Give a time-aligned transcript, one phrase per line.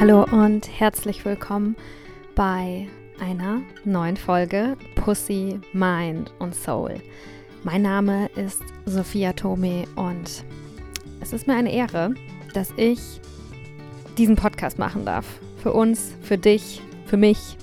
[0.00, 1.76] Hallo und herzlich willkommen
[2.34, 2.88] bei
[3.20, 6.94] einer neuen Folge Pussy, Mind und Soul.
[7.64, 10.42] Mein Name ist Sophia Tome und
[11.20, 12.14] es ist mir eine Ehre,
[12.54, 13.20] dass ich
[14.16, 15.26] diesen Podcast machen darf.
[15.62, 17.58] Für uns, für dich, für mich.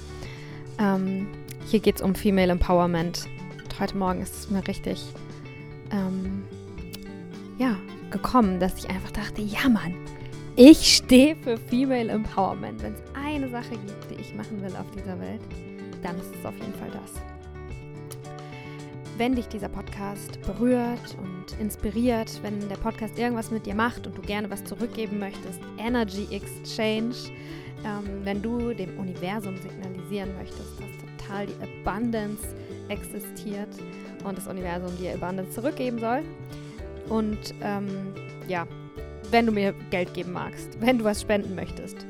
[0.78, 1.30] Ähm,
[1.66, 3.26] hier geht es um Female Empowerment.
[3.64, 5.04] Und heute Morgen ist es mir richtig
[5.92, 6.44] ähm,
[7.58, 7.78] ja,
[8.12, 9.96] gekommen, dass ich einfach dachte, ja Mann,
[10.60, 12.82] ich stehe für Female Empowerment.
[12.82, 15.42] Wenn es eine Sache gibt, die ich machen will auf dieser Welt,
[16.02, 17.14] dann ist es auf jeden Fall das.
[19.20, 24.18] Wenn dich dieser Podcast berührt und inspiriert, wenn der Podcast irgendwas mit dir macht und
[24.18, 27.16] du gerne was zurückgeben möchtest, Energy Exchange,
[27.86, 32.44] ähm, wenn du dem Universum signalisieren möchtest, dass total die Abundance
[32.90, 33.70] existiert
[34.24, 36.24] und das Universum dir Abundance zurückgeben soll.
[37.10, 37.88] Und ähm,
[38.48, 38.68] ja,
[39.32, 42.06] wenn du mir Geld geben magst, wenn du was spenden möchtest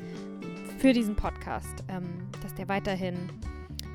[0.78, 2.06] für diesen Podcast, ähm,
[2.42, 3.16] dass der weiterhin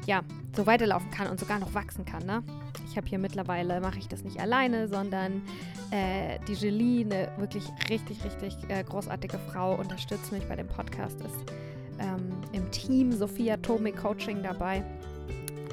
[0.06, 0.22] ja,
[0.56, 2.26] so weiterlaufen kann und sogar noch wachsen kann.
[2.26, 2.44] Ne?
[2.90, 5.42] Ich habe hier mittlerweile, mache ich das nicht alleine, sondern
[5.92, 11.20] äh, die Julie, eine wirklich richtig, richtig äh, großartige Frau, unterstützt mich bei dem Podcast,
[11.22, 11.54] ist
[12.00, 14.84] ähm, im Team Sophia Tome Coaching dabei.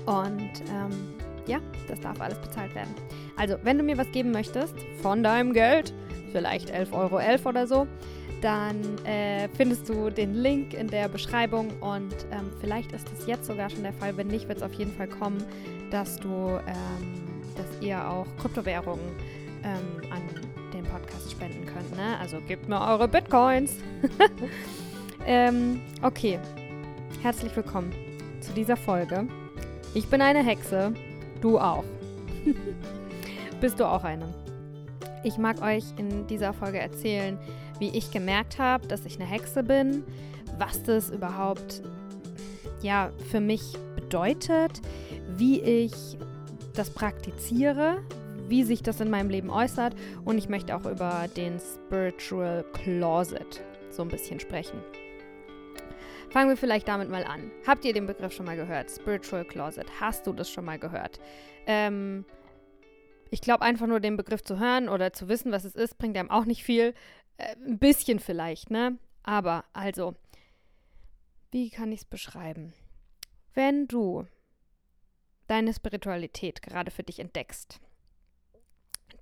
[0.07, 1.15] Und ähm,
[1.47, 2.95] ja, das darf alles bezahlt werden.
[3.37, 5.93] Also, wenn du mir was geben möchtest von deinem Geld,
[6.31, 7.87] vielleicht 11,11 Euro 11 oder so,
[8.41, 13.47] dann äh, findest du den Link in der Beschreibung und ähm, vielleicht ist es jetzt
[13.47, 14.17] sogar schon der Fall.
[14.17, 15.45] Wenn nicht, wird es auf jeden Fall kommen,
[15.91, 19.05] dass du, ähm, dass ihr auch Kryptowährungen
[19.63, 20.23] ähm, an
[20.73, 21.95] den Podcast spenden könnt.
[21.97, 22.19] Ne?
[22.19, 23.77] Also gebt mir eure Bitcoins.
[25.27, 26.39] Ähm, okay,
[27.23, 27.93] herzlich willkommen
[28.41, 29.27] zu dieser Folge.
[29.95, 30.95] Ich bin eine Hexe,
[31.41, 31.85] du auch.
[33.61, 34.33] Bist du auch eine?
[35.23, 37.39] Ich mag euch in dieser Folge erzählen,
[37.79, 40.05] wie ich gemerkt habe, dass ich eine Hexe bin,
[40.59, 41.83] was das überhaupt
[42.81, 44.81] ja für mich bedeutet,
[45.37, 45.93] wie ich
[46.75, 47.99] das praktiziere,
[48.49, 49.95] wie sich das in meinem Leben äußert
[50.25, 53.61] und ich möchte auch über den Spiritual Closet
[53.91, 54.81] so ein bisschen sprechen.
[56.31, 57.51] Fangen wir vielleicht damit mal an.
[57.67, 58.89] Habt ihr den Begriff schon mal gehört?
[58.91, 59.87] Spiritual Closet.
[60.01, 61.19] Hast du das schon mal gehört?
[61.67, 62.25] Ähm,
[63.31, 66.17] ich glaube, einfach nur den Begriff zu hören oder zu wissen, was es ist, bringt
[66.17, 66.95] einem auch nicht viel.
[67.37, 68.99] Äh, ein bisschen vielleicht, ne?
[69.23, 70.15] Aber also,
[71.51, 72.73] wie kann ich es beschreiben?
[73.55, 74.27] Wenn du
[75.47, 77.81] deine Spiritualität gerade für dich entdeckst,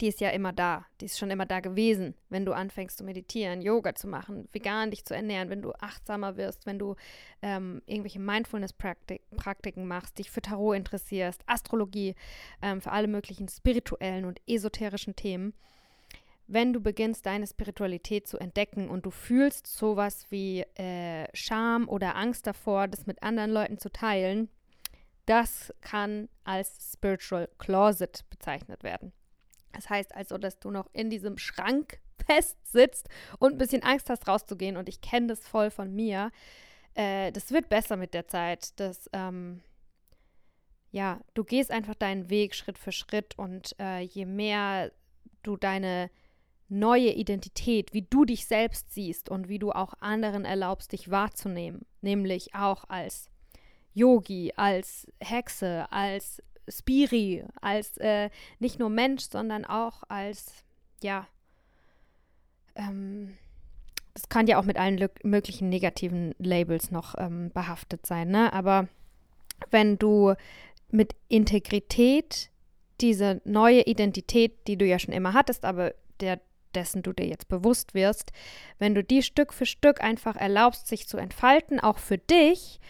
[0.00, 3.04] die ist ja immer da, die ist schon immer da gewesen, wenn du anfängst zu
[3.04, 6.94] meditieren, Yoga zu machen, vegan dich zu ernähren, wenn du achtsamer wirst, wenn du
[7.42, 12.14] ähm, irgendwelche Mindfulness-Praktiken machst, dich für Tarot interessierst, Astrologie,
[12.62, 15.52] ähm, für alle möglichen spirituellen und esoterischen Themen.
[16.46, 22.16] Wenn du beginnst, deine Spiritualität zu entdecken und du fühlst sowas wie äh, Scham oder
[22.16, 24.48] Angst davor, das mit anderen Leuten zu teilen,
[25.26, 29.12] das kann als Spiritual Closet bezeichnet werden.
[29.72, 33.08] Das heißt also, dass du noch in diesem Schrank fest sitzt
[33.38, 34.76] und ein bisschen Angst hast, rauszugehen.
[34.76, 36.30] Und ich kenne das voll von mir.
[36.94, 38.78] Äh, das wird besser mit der Zeit.
[38.80, 39.62] Das, ähm,
[40.90, 44.92] ja, du gehst einfach deinen Weg Schritt für Schritt und äh, je mehr
[45.42, 46.10] du deine
[46.68, 51.86] neue Identität, wie du dich selbst siehst und wie du auch anderen erlaubst, dich wahrzunehmen,
[52.02, 53.30] nämlich auch als
[53.94, 60.64] Yogi, als Hexe, als Spiri, als äh, nicht nur Mensch, sondern auch als,
[61.02, 61.26] ja,
[62.74, 63.36] ähm,
[64.14, 68.52] das kann ja auch mit allen möglichen negativen Labels noch ähm, behaftet sein, ne?
[68.52, 68.88] Aber
[69.70, 70.34] wenn du
[70.90, 72.50] mit Integrität
[73.00, 76.40] diese neue Identität, die du ja schon immer hattest, aber der
[76.74, 78.32] dessen du dir jetzt bewusst wirst,
[78.78, 82.80] wenn du die Stück für Stück einfach erlaubst, sich zu entfalten, auch für dich,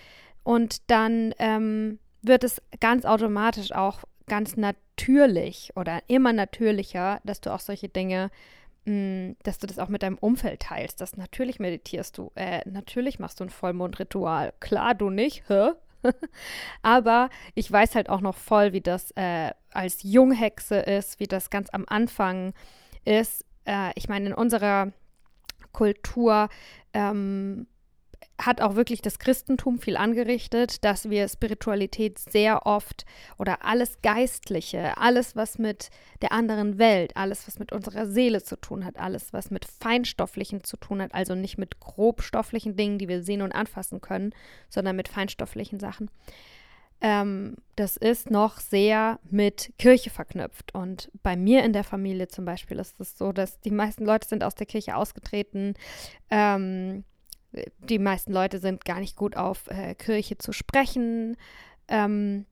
[0.43, 7.53] und dann ähm, wird es ganz automatisch auch ganz natürlich oder immer natürlicher, dass du
[7.53, 8.31] auch solche Dinge,
[8.85, 11.01] mh, mm, dass du das auch mit deinem Umfeld teilst.
[11.01, 14.53] Dass natürlich meditierst du, äh, natürlich machst du ein Vollmondritual.
[14.61, 15.71] Klar, du nicht, hä?
[16.83, 21.51] Aber ich weiß halt auch noch voll, wie das äh, als Junghexe ist, wie das
[21.51, 22.55] ganz am Anfang
[23.05, 23.45] ist.
[23.65, 24.93] Äh, ich meine, in unserer
[25.73, 26.49] Kultur
[26.93, 27.67] ähm,
[28.41, 33.05] hat auch wirklich das Christentum viel angerichtet, dass wir Spiritualität sehr oft
[33.37, 35.91] oder alles Geistliche, alles, was mit
[36.23, 40.63] der anderen Welt, alles, was mit unserer Seele zu tun hat, alles, was mit Feinstofflichen
[40.63, 44.33] zu tun hat, also nicht mit grobstofflichen Dingen, die wir sehen und anfassen können,
[44.69, 46.09] sondern mit feinstofflichen Sachen.
[47.01, 50.75] Ähm, das ist noch sehr mit Kirche verknüpft.
[50.75, 54.29] Und bei mir in der Familie zum Beispiel ist es so, dass die meisten Leute
[54.29, 55.75] sind aus der Kirche ausgetreten.
[56.31, 57.05] Ähm,
[57.79, 61.37] die meisten Leute sind gar nicht gut auf äh, Kirche zu sprechen.
[61.89, 62.47] Ähm,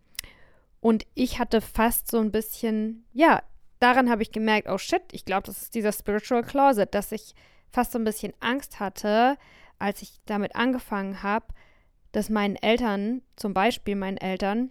[0.81, 3.43] und ich hatte fast so ein bisschen, ja,
[3.81, 7.34] daran habe ich gemerkt, oh shit, ich glaube, das ist dieser Spiritual Closet, dass ich
[7.70, 9.37] fast so ein bisschen Angst hatte,
[9.78, 11.46] als ich damit angefangen habe,
[12.12, 14.70] dass meinen Eltern, zum Beispiel meinen Eltern,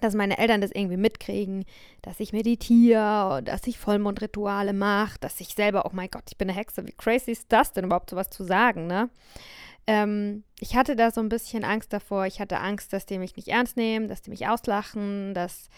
[0.00, 1.64] dass meine Eltern das irgendwie mitkriegen,
[2.02, 6.48] dass ich meditiere, dass ich Vollmondrituale mache, dass ich selber, oh mein Gott, ich bin
[6.48, 9.10] eine Hexe, wie crazy ist das denn überhaupt, sowas zu sagen, ne?
[9.88, 12.26] Ähm, ich hatte da so ein bisschen Angst davor.
[12.26, 15.70] Ich hatte Angst, dass die mich nicht ernst nehmen, dass die mich auslachen, dass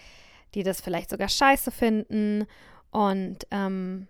[0.55, 2.47] die das vielleicht sogar scheiße finden.
[2.91, 4.09] Und ähm,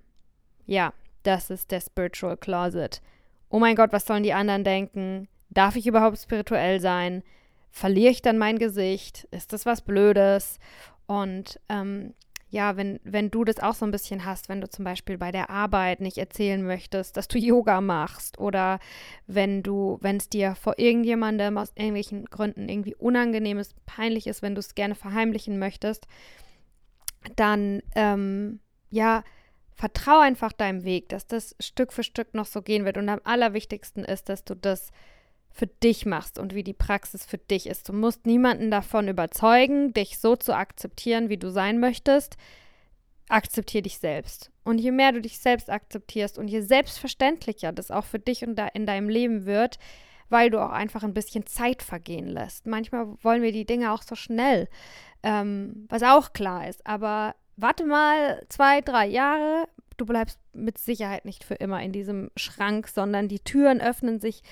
[0.65, 3.03] ja, das ist der Spiritual Closet.
[3.51, 5.29] Oh mein Gott, was sollen die anderen denken?
[5.51, 7.23] Darf ich überhaupt spirituell sein?
[7.71, 9.29] Verliere ich dann mein Gesicht?
[9.31, 10.59] Ist das was Blödes?
[11.07, 12.15] Und ähm,
[12.51, 15.31] ja, wenn, wenn du das auch so ein bisschen hast, wenn du zum Beispiel bei
[15.31, 18.81] der Arbeit nicht erzählen möchtest, dass du Yoga machst oder
[19.27, 24.43] wenn du, wenn es dir vor irgendjemandem aus irgendwelchen Gründen irgendwie unangenehm ist, peinlich ist,
[24.43, 26.07] wenn du es gerne verheimlichen möchtest,
[27.37, 29.23] dann ähm, ja,
[29.75, 32.99] vertrau einfach deinem Weg, dass das Stück für Stück noch so gehen wird.
[32.99, 34.91] Und am allerwichtigsten ist, dass du das
[35.53, 37.89] für dich machst und wie die Praxis für dich ist.
[37.89, 42.37] Du musst niemanden davon überzeugen, dich so zu akzeptieren, wie du sein möchtest.
[43.29, 44.51] Akzeptier dich selbst.
[44.65, 48.61] Und je mehr du dich selbst akzeptierst und je selbstverständlicher das auch für dich und
[48.75, 49.79] in deinem Leben wird,
[50.29, 52.67] weil du auch einfach ein bisschen Zeit vergehen lässt.
[52.67, 54.69] Manchmal wollen wir die Dinge auch so schnell,
[55.23, 56.87] ähm, was auch klar ist.
[56.87, 59.69] Aber warte mal zwei, drei Jahre,
[60.01, 64.43] du bleibst mit Sicherheit nicht für immer in diesem Schrank, sondern die Türen öffnen sich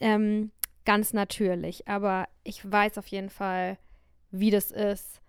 [0.00, 0.50] ähm,
[0.84, 1.86] ganz natürlich.
[1.86, 3.78] Aber ich weiß auf jeden Fall,
[4.30, 5.20] wie das ist.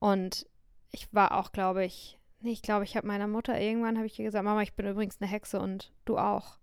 [0.00, 0.46] Und
[0.90, 4.18] ich war auch, glaube ich, nee, ich glaube, ich habe meiner Mutter irgendwann, habe ich
[4.18, 6.58] ihr gesagt, Mama, ich bin übrigens eine Hexe und du auch.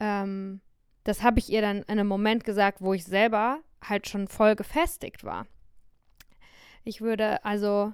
[0.00, 0.60] Ähm,
[1.04, 4.56] das habe ich ihr dann in einem Moment gesagt, wo ich selber halt schon voll
[4.56, 5.46] gefestigt war.
[6.84, 7.92] Ich würde also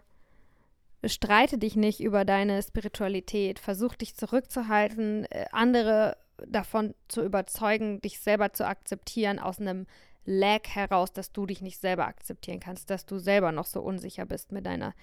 [1.04, 6.16] streite dich nicht über deine Spiritualität, versuch dich zurückzuhalten, äh, andere
[6.46, 9.86] davon zu überzeugen, dich selber zu akzeptieren aus einem
[10.24, 14.26] Lag heraus, dass du dich nicht selber akzeptieren kannst, dass du selber noch so unsicher
[14.26, 14.94] bist mit deiner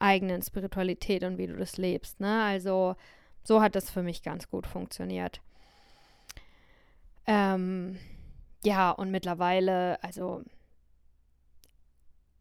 [0.00, 2.18] eigenen Spiritualität und wie du das lebst.
[2.18, 2.42] Ne?
[2.42, 2.96] Also
[3.44, 5.40] so hat das für mich ganz gut funktioniert.
[7.26, 7.98] Ähm,
[8.64, 10.42] ja, und mittlerweile, also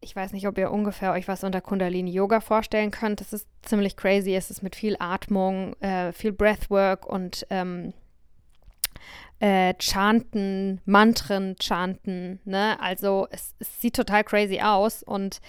[0.01, 3.21] ich weiß nicht, ob ihr ungefähr euch was unter Kundalini Yoga vorstellen könnt.
[3.21, 4.35] Das ist ziemlich crazy.
[4.35, 7.93] Es ist mit viel Atmung, äh, viel Breathwork und ähm,
[9.39, 12.39] äh, Chanten, Mantren chanten.
[12.45, 12.79] Ne?
[12.81, 15.03] Also es, es, sieht total crazy aus.
[15.03, 15.39] Und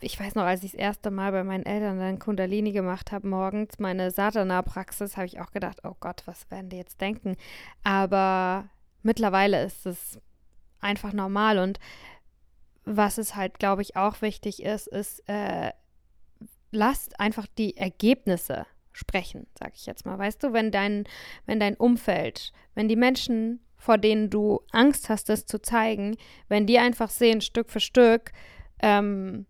[0.00, 3.28] ich weiß noch, als ich das erste Mal bei meinen Eltern dann Kundalini gemacht habe
[3.28, 7.36] morgens, meine Satana-Praxis, habe ich auch gedacht, oh Gott, was werden die jetzt denken?
[7.84, 8.68] Aber
[9.04, 10.20] mittlerweile ist es
[10.80, 11.78] einfach normal und
[12.88, 15.72] was es halt, glaube ich, auch wichtig ist, ist, äh,
[16.70, 20.18] lasst einfach die Ergebnisse sprechen, sag ich jetzt mal.
[20.18, 21.04] Weißt du, wenn dein,
[21.46, 26.16] wenn dein Umfeld, wenn die Menschen, vor denen du Angst hast, das zu zeigen,
[26.48, 28.32] wenn die einfach sehen, Stück für Stück,
[28.80, 29.46] ähm,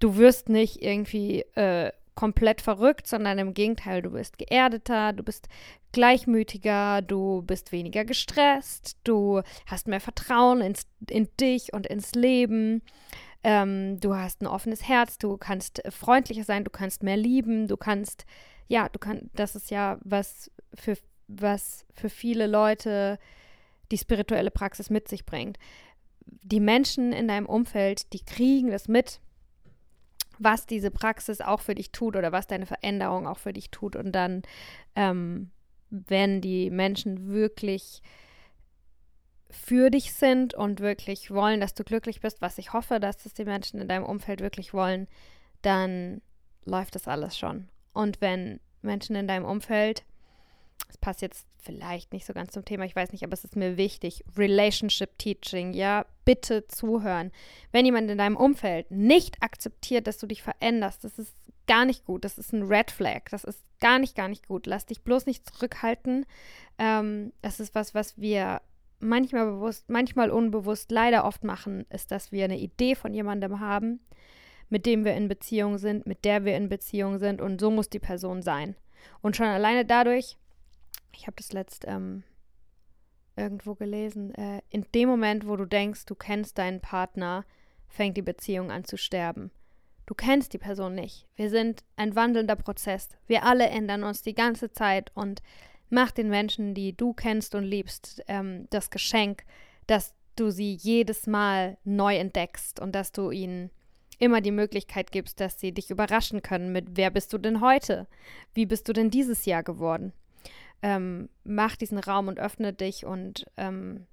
[0.00, 5.48] du wirst nicht irgendwie äh, komplett verrückt, sondern im Gegenteil, du bist geerdeter, du bist
[5.92, 12.82] gleichmütiger, du bist weniger gestresst, du hast mehr Vertrauen ins, in dich und ins Leben.
[13.42, 17.78] Ähm, du hast ein offenes Herz, du kannst freundlicher sein, du kannst mehr lieben, du
[17.78, 18.26] kannst,
[18.68, 23.18] ja, du kannst, das ist ja was für, was für viele Leute
[23.90, 25.56] die spirituelle Praxis mit sich bringt.
[26.26, 29.22] Die Menschen in deinem Umfeld, die kriegen das mit,
[30.40, 33.94] was diese Praxis auch für dich tut oder was deine Veränderung auch für dich tut.
[33.94, 34.42] Und dann
[34.96, 35.50] ähm,
[35.90, 38.02] wenn die Menschen wirklich
[39.50, 43.34] für dich sind und wirklich wollen, dass du glücklich bist, was ich hoffe, dass das
[43.34, 45.08] die Menschen in deinem Umfeld wirklich wollen,
[45.62, 46.22] dann
[46.64, 47.68] läuft das alles schon.
[47.92, 50.04] Und wenn Menschen in deinem Umfeld,
[50.86, 53.56] das passt jetzt vielleicht nicht so ganz zum Thema, ich weiß nicht, aber es ist
[53.56, 57.32] mir wichtig, Relationship Teaching, ja, bitte zuhören.
[57.70, 61.34] Wenn jemand in deinem Umfeld nicht akzeptiert, dass du dich veränderst, das ist
[61.70, 62.24] gar nicht gut.
[62.24, 63.26] Das ist ein Red Flag.
[63.30, 64.66] Das ist gar nicht, gar nicht gut.
[64.66, 66.26] Lass dich bloß nicht zurückhalten.
[66.78, 68.60] Ähm, das ist was, was wir
[68.98, 74.00] manchmal bewusst, manchmal unbewusst leider oft machen, ist, dass wir eine Idee von jemandem haben,
[74.68, 77.88] mit dem wir in Beziehung sind, mit der wir in Beziehung sind und so muss
[77.88, 78.74] die Person sein.
[79.22, 80.38] Und schon alleine dadurch,
[81.12, 82.22] ich habe das letzt ähm,
[83.36, 87.44] irgendwo gelesen, äh, in dem Moment, wo du denkst, du kennst deinen Partner,
[87.88, 89.50] fängt die Beziehung an zu sterben.
[90.06, 91.26] Du kennst die Person nicht.
[91.36, 93.08] Wir sind ein wandelnder Prozess.
[93.26, 95.40] Wir alle ändern uns die ganze Zeit und
[95.90, 99.42] Mach den Menschen, die du kennst und liebst, ähm, das Geschenk,
[99.88, 103.70] dass du sie jedes Mal neu entdeckst und dass du ihnen
[104.20, 108.06] immer die Möglichkeit gibst, dass sie dich überraschen können mit, wer bist du denn heute?
[108.54, 110.12] Wie bist du denn dieses Jahr geworden?
[110.82, 114.06] Ähm, mach diesen Raum und öffne dich und ähm,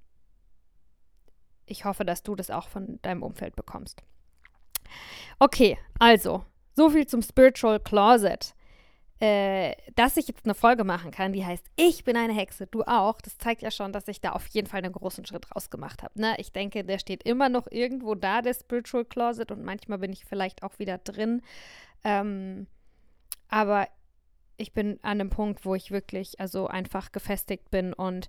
[1.66, 4.04] ich hoffe, dass du das auch von deinem Umfeld bekommst.
[5.40, 6.44] Okay, also,
[6.76, 8.54] so viel zum Spiritual Closet.
[9.20, 12.84] Äh, dass ich jetzt eine Folge machen kann, die heißt Ich bin eine Hexe, du
[12.84, 16.04] auch, das zeigt ja schon, dass ich da auf jeden Fall einen großen Schritt rausgemacht
[16.04, 16.22] habe.
[16.22, 16.36] Ne?
[16.38, 20.24] Ich denke, der steht immer noch irgendwo da, der Spiritual Closet, und manchmal bin ich
[20.26, 21.42] vielleicht auch wieder drin.
[22.04, 22.68] Ähm,
[23.50, 23.88] aber
[24.58, 28.28] ich bin an einem Punkt, wo ich wirklich also einfach gefestigt bin und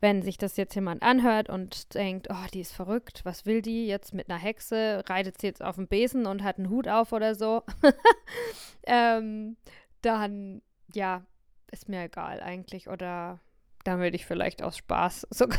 [0.00, 3.86] wenn sich das jetzt jemand anhört und denkt, oh, die ist verrückt, was will die
[3.86, 7.12] jetzt mit einer Hexe, reitet sie jetzt auf dem Besen und hat einen Hut auf
[7.12, 7.62] oder so,
[8.86, 9.56] ähm,
[10.02, 11.24] dann ja,
[11.70, 13.40] ist mir egal eigentlich oder
[13.84, 15.58] dann würde ich vielleicht aus Spaß sogar,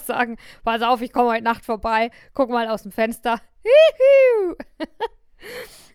[0.00, 3.40] sagen, pass auf, ich komme heute Nacht vorbei, guck mal aus dem Fenster.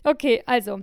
[0.03, 0.81] okay, also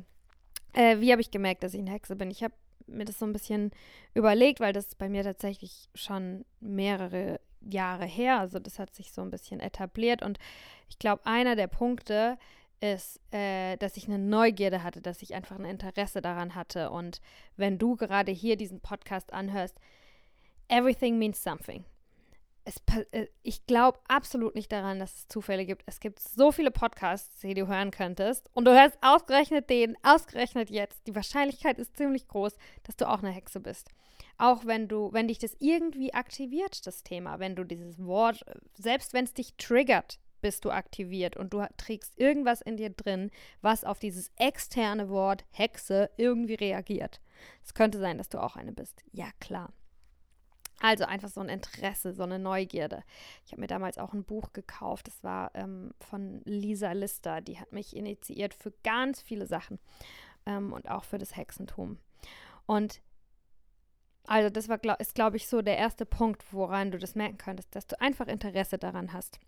[0.78, 2.30] äh, wie habe ich gemerkt, dass ich eine Hexe bin?
[2.30, 2.54] Ich habe
[2.86, 3.72] mir das so ein bisschen
[4.14, 9.20] überlegt, weil das bei mir tatsächlich schon mehrere Jahre her, also das hat sich so
[9.20, 10.22] ein bisschen etabliert.
[10.22, 10.38] Und
[10.88, 12.38] ich glaube, einer der Punkte
[12.80, 16.90] ist, äh, dass ich eine Neugierde hatte, dass ich einfach ein Interesse daran hatte.
[16.90, 17.20] Und
[17.56, 19.76] wenn du gerade hier diesen Podcast anhörst,
[20.68, 21.84] everything means something
[22.68, 22.82] es,
[23.12, 25.82] äh, ich glaube absolut nicht daran, dass es Zufälle gibt.
[25.86, 28.50] Es gibt so viele Podcasts, die du hören könntest.
[28.52, 31.06] Und du hörst ausgerechnet den, ausgerechnet jetzt.
[31.06, 33.88] Die Wahrscheinlichkeit ist ziemlich groß, dass du auch eine Hexe bist.
[34.36, 38.44] Auch wenn du, wenn dich das irgendwie aktiviert, das Thema, wenn du dieses Wort,
[38.74, 43.32] selbst wenn es dich triggert, bist du aktiviert und du trägst irgendwas in dir drin,
[43.60, 47.20] was auf dieses externe Wort Hexe irgendwie reagiert.
[47.64, 49.02] Es könnte sein, dass du auch eine bist.
[49.10, 49.72] Ja, klar.
[50.80, 53.02] Also einfach so ein Interesse, so eine Neugierde.
[53.44, 55.08] Ich habe mir damals auch ein Buch gekauft.
[55.08, 57.40] Das war ähm, von Lisa Lister.
[57.40, 59.80] Die hat mich initiiert für ganz viele Sachen
[60.46, 61.98] ähm, und auch für das Hexentum.
[62.66, 63.00] Und
[64.28, 67.74] also das war, ist, glaube ich, so der erste Punkt, woran du das merken könntest,
[67.74, 69.40] dass du einfach Interesse daran hast.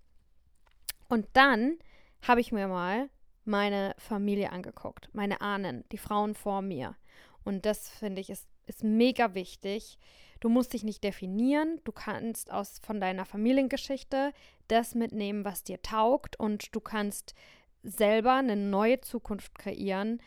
[1.09, 1.79] Und dann
[2.27, 3.11] habe ich mir mal
[3.45, 6.97] meine Familie angeguckt, meine Ahnen, die Frauen vor mir.
[7.45, 9.99] Und das finde ich ist, ist mega wichtig
[10.40, 14.32] Du musst dich nicht definieren, du kannst aus von deiner Familiengeschichte
[14.68, 16.38] das mitnehmen, was dir taugt.
[16.40, 17.35] Und du kannst
[17.82, 20.20] selber eine neue Zukunft kreieren.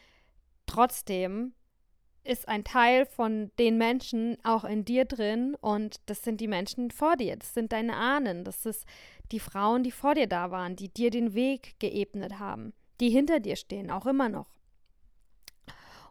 [0.67, 1.53] Trotzdem
[2.23, 5.55] ist ein Teil von den Menschen auch in dir drin.
[5.59, 8.85] Und das sind die Menschen vor dir, das sind deine Ahnen, das ist
[9.31, 13.39] die Frauen, die vor dir da waren, die dir den Weg geebnet haben, die hinter
[13.39, 14.53] dir stehen, auch immer noch.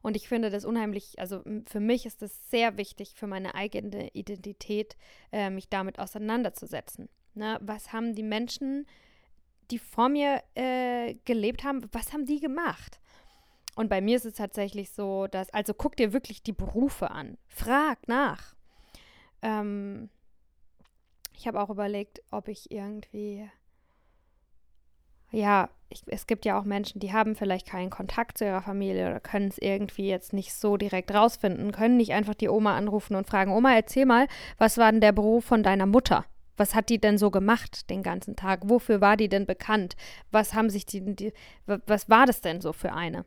[0.03, 4.09] Und ich finde das unheimlich, also für mich ist es sehr wichtig für meine eigene
[4.11, 4.97] Identität,
[5.31, 7.09] äh, mich damit auseinanderzusetzen.
[7.35, 7.59] Ne?
[7.63, 8.87] Was haben die Menschen,
[9.71, 13.01] die vor mir äh, gelebt haben, was haben die gemacht?
[13.75, 17.39] Und bei mir ist es tatsächlich so, dass, also guck dir wirklich die Berufe an,
[17.49, 18.55] frag nach.
[19.41, 20.11] Ähm,
[21.35, 23.49] ich habe auch überlegt, ob ich irgendwie
[25.33, 29.09] ja, ich, es gibt ja auch Menschen, die haben vielleicht keinen Kontakt zu ihrer Familie
[29.09, 33.15] oder können es irgendwie jetzt nicht so direkt rausfinden, können nicht einfach die Oma anrufen
[33.15, 34.27] und fragen, Oma, erzähl mal,
[34.59, 36.25] was war denn der Beruf von deiner Mutter?
[36.57, 38.61] Was hat die denn so gemacht den ganzen Tag?
[38.65, 39.97] Wofür war die denn bekannt?
[40.31, 41.33] Was haben sich die, die
[41.67, 43.25] was war das denn so für eine?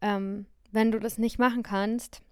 [0.00, 2.22] Ähm, wenn du das nicht machen kannst,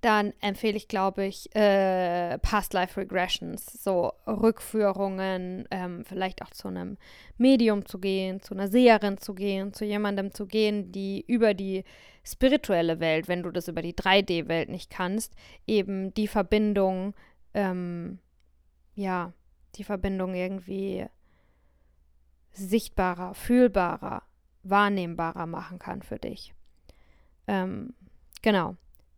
[0.00, 6.68] dann empfehle ich, glaube ich, äh, Past Life Regressions, so Rückführungen, ähm, vielleicht auch zu
[6.68, 6.96] einem
[7.38, 11.84] Medium zu gehen, zu einer Seherin zu gehen, zu jemandem zu gehen, die über die
[12.24, 15.34] spirituelle Welt, wenn du das über die 3D-Welt nicht kannst,
[15.66, 17.14] eben die Verbindung,
[17.54, 18.18] ähm,
[18.94, 19.32] ja,
[19.76, 21.06] die Verbindung irgendwie
[22.52, 24.22] sichtbarer, fühlbarer,
[24.62, 26.54] wahrnehmbarer machen kann für dich.
[27.46, 27.94] Ähm,
[28.42, 28.76] genau.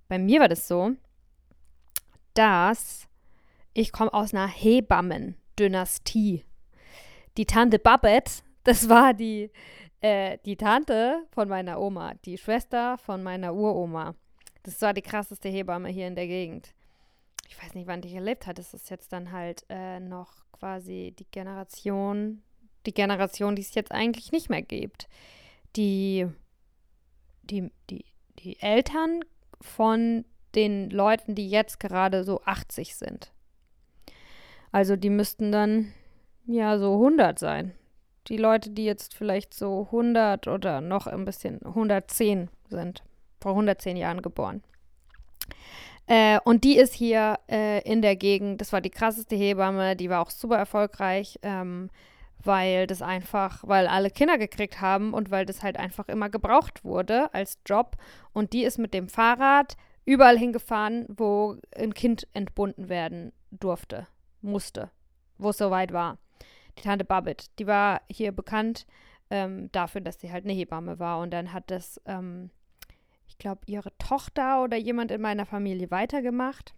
[0.08, 0.92] Bei mir war das so,
[2.34, 3.06] dass
[3.74, 6.44] ich komme aus einer Hebammen-Dynastie.
[7.36, 9.50] Die Tante Babette, das war die,
[10.00, 14.14] äh, die Tante von meiner Oma, die Schwester von meiner Uroma.
[14.62, 16.74] Das war die krasseste Hebamme hier in der Gegend.
[17.48, 18.58] Ich weiß nicht, wann die gelebt hat.
[18.58, 22.42] Das ist jetzt dann halt äh, noch quasi die Generation,
[22.86, 25.08] die Generation, die es jetzt eigentlich nicht mehr gibt.
[25.76, 26.26] Die,
[27.42, 28.04] die, die,
[28.40, 29.22] die Eltern
[29.60, 30.24] von
[30.54, 33.32] den Leuten, die jetzt gerade so 80 sind.
[34.72, 35.92] Also die müssten dann
[36.46, 37.72] ja so 100 sein.
[38.28, 43.02] Die Leute, die jetzt vielleicht so 100 oder noch ein bisschen 110 sind,
[43.40, 44.62] vor 110 Jahren geboren.
[46.06, 50.08] Äh, und die ist hier äh, in der Gegend, das war die krasseste Hebamme, die
[50.08, 51.90] war auch super erfolgreich, ähm,
[52.42, 56.84] weil das einfach, weil alle Kinder gekriegt haben und weil das halt einfach immer gebraucht
[56.84, 57.96] wurde als Job.
[58.32, 64.06] Und die ist mit dem Fahrrad überall hingefahren, wo ein Kind entbunden werden durfte,
[64.40, 64.90] musste,
[65.36, 66.18] wo es soweit war.
[66.78, 68.86] Die Tante Babbitt, die war hier bekannt
[69.30, 71.20] ähm, dafür, dass sie halt eine Hebamme war.
[71.20, 72.50] Und dann hat das ähm,
[73.28, 76.74] ich glaube, ihre Tochter oder jemand in meiner Familie weitergemacht.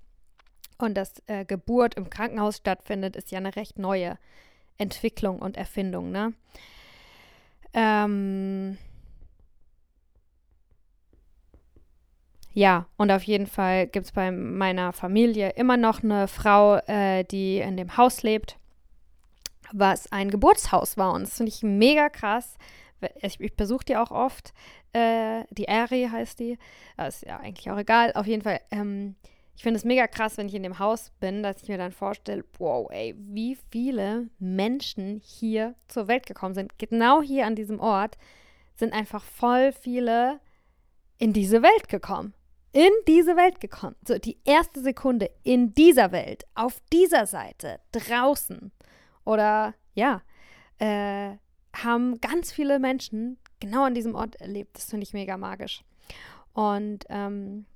[0.76, 4.18] Und dass äh, Geburt im Krankenhaus stattfindet, ist ja eine recht neue
[4.80, 6.32] Entwicklung und Erfindung, ne?
[7.72, 8.78] Ähm
[12.52, 17.24] ja, und auf jeden Fall gibt es bei meiner Familie immer noch eine Frau, äh,
[17.24, 18.58] die in dem Haus lebt,
[19.72, 21.12] was ein Geburtshaus war.
[21.12, 22.56] Und das finde ich mega krass.
[23.20, 24.52] Ich, ich besuche die auch oft.
[24.92, 26.58] Äh, die Ari heißt die.
[26.96, 28.12] Das ist ja eigentlich auch egal.
[28.14, 29.14] Auf jeden Fall, ähm,
[29.60, 31.92] ich finde es mega krass, wenn ich in dem Haus bin, dass ich mir dann
[31.92, 36.78] vorstelle, wow, ey, wie viele Menschen hier zur Welt gekommen sind.
[36.78, 38.16] Genau hier an diesem Ort
[38.74, 40.40] sind einfach voll viele
[41.18, 42.32] in diese Welt gekommen.
[42.72, 43.96] In diese Welt gekommen.
[44.08, 48.72] So, die erste Sekunde in dieser Welt, auf dieser Seite, draußen.
[49.26, 50.22] Oder ja,
[50.78, 51.36] äh,
[51.74, 54.78] haben ganz viele Menschen genau an diesem Ort erlebt.
[54.78, 55.84] Das finde ich mega magisch.
[56.54, 57.66] Und ähm,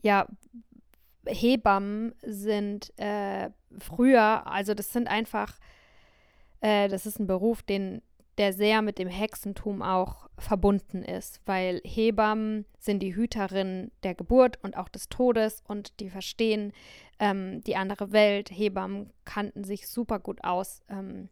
[0.00, 0.28] ja,
[1.26, 5.58] Hebammen sind äh, früher, also das sind einfach,
[6.60, 8.02] äh, das ist ein Beruf, den,
[8.38, 14.58] der sehr mit dem Hexentum auch verbunden ist, weil Hebammen sind die Hüterinnen der Geburt
[14.62, 16.72] und auch des Todes und die verstehen
[17.18, 18.50] ähm, die andere Welt.
[18.50, 20.82] Hebammen kannten sich super gut aus.
[20.88, 21.28] Ähm,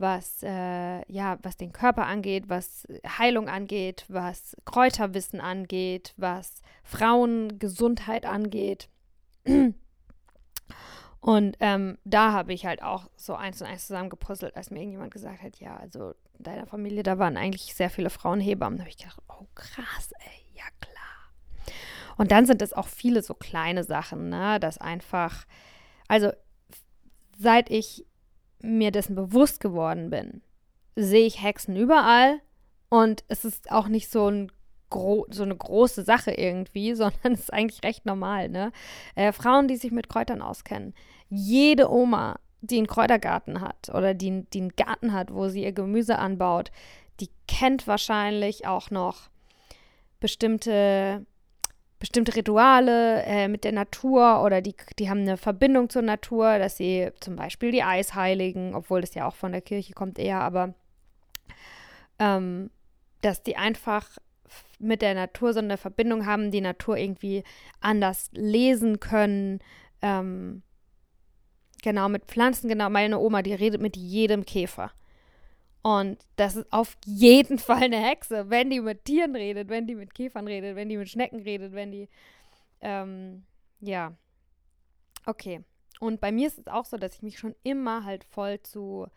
[0.00, 2.86] was, äh, ja, was den Körper angeht, was
[3.18, 8.88] Heilung angeht, was Kräuterwissen angeht, was Frauengesundheit angeht.
[11.20, 15.12] Und ähm, da habe ich halt auch so eins und eins zusammengepuzzelt, als mir irgendjemand
[15.12, 18.78] gesagt hat, ja, also in deiner Familie, da waren eigentlich sehr viele Frauenhebammen.
[18.78, 21.74] Da habe ich gedacht, oh krass, ey, ja klar.
[22.16, 25.44] Und dann sind es auch viele so kleine Sachen, ne, dass einfach,
[26.06, 26.30] also
[27.36, 28.06] seit ich
[28.60, 30.42] mir dessen bewusst geworden bin,
[30.96, 32.40] sehe ich Hexen überall
[32.88, 34.52] und es ist auch nicht so ein
[34.90, 38.72] so eine große Sache irgendwie, sondern es ist eigentlich recht normal, ne?
[39.14, 40.94] Äh, Frauen, die sich mit Kräutern auskennen.
[41.28, 45.72] Jede Oma, die einen Kräutergarten hat oder die, die einen Garten hat, wo sie ihr
[45.72, 46.70] Gemüse anbaut,
[47.20, 49.30] die kennt wahrscheinlich auch noch
[50.20, 51.24] bestimmte
[51.98, 56.76] bestimmte Rituale äh, mit der Natur oder die, die haben eine Verbindung zur Natur, dass
[56.76, 60.74] sie zum Beispiel die Eisheiligen, obwohl das ja auch von der Kirche kommt eher, aber
[62.20, 62.70] ähm,
[63.22, 64.18] dass die einfach
[64.78, 67.44] mit der Natur so eine Verbindung haben, die Natur irgendwie
[67.80, 69.60] anders lesen können.
[70.02, 70.62] Ähm,
[71.82, 72.88] genau, mit Pflanzen, genau.
[72.90, 74.92] Meine Oma, die redet mit jedem Käfer.
[75.82, 79.94] Und das ist auf jeden Fall eine Hexe, wenn die mit Tieren redet, wenn die
[79.94, 82.08] mit Käfern redet, wenn die mit Schnecken redet, wenn die,
[82.80, 83.44] ähm,
[83.80, 84.12] ja.
[85.24, 85.62] Okay.
[86.00, 89.08] Und bei mir ist es auch so, dass ich mich schon immer halt voll zu,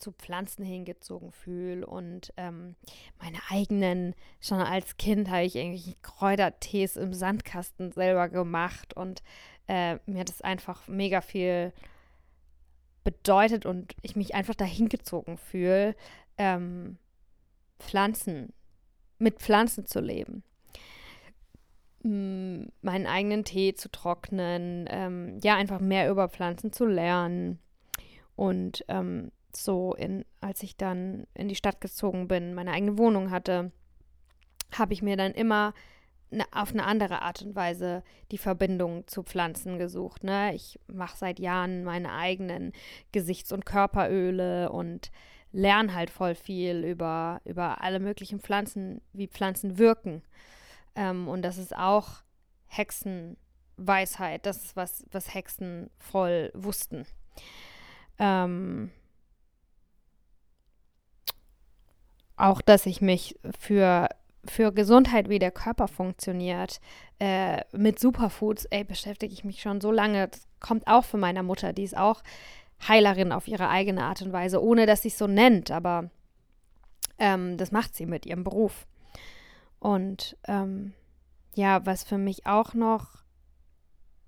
[0.00, 2.74] zu Pflanzen hingezogen fühle und ähm,
[3.20, 9.22] meine eigenen, schon als Kind habe ich irgendwelche Kräutertees im Sandkasten selber gemacht und
[9.68, 11.72] äh, mir hat es einfach mega viel
[13.04, 15.94] bedeutet und ich mich einfach dahin gezogen fühle,
[16.38, 16.98] ähm,
[17.78, 18.52] Pflanzen,
[19.18, 20.42] mit Pflanzen zu leben.
[22.02, 27.58] meinen eigenen Tee zu trocknen, ähm, ja, einfach mehr über Pflanzen zu lernen.
[28.36, 33.30] Und ähm, so, in, als ich dann in die Stadt gezogen bin, meine eigene Wohnung
[33.30, 33.72] hatte,
[34.72, 35.74] habe ich mir dann immer
[36.30, 40.24] ne, auf eine andere Art und Weise die Verbindung zu Pflanzen gesucht.
[40.24, 40.54] Ne?
[40.54, 42.72] Ich mache seit Jahren meine eigenen
[43.12, 45.10] Gesichts- und Körperöle und
[45.52, 50.22] lerne halt voll viel über, über alle möglichen Pflanzen, wie Pflanzen wirken.
[50.94, 52.22] Ähm, und das ist auch
[52.66, 54.46] Hexenweisheit.
[54.46, 57.04] Das ist was, was Hexen voll wussten.
[58.18, 58.90] Ähm,
[62.40, 64.08] auch, dass ich mich für
[64.46, 66.80] für Gesundheit, wie der Körper funktioniert,
[67.18, 70.28] äh, mit Superfoods, ey, beschäftige ich mich schon so lange.
[70.28, 72.22] Das kommt auch von meiner Mutter, die ist auch
[72.88, 76.10] Heilerin auf ihre eigene Art und Weise, ohne dass sie es so nennt, aber
[77.18, 78.86] ähm, das macht sie mit ihrem Beruf.
[79.78, 80.94] Und ähm,
[81.54, 83.20] ja, was für mich auch noch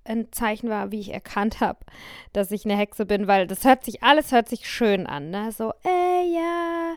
[0.05, 1.79] ein Zeichen war, wie ich erkannt habe,
[2.33, 5.53] dass ich eine Hexe bin, weil das hört sich, alles hört sich schön an, ne?
[5.53, 6.95] So, ey, ja,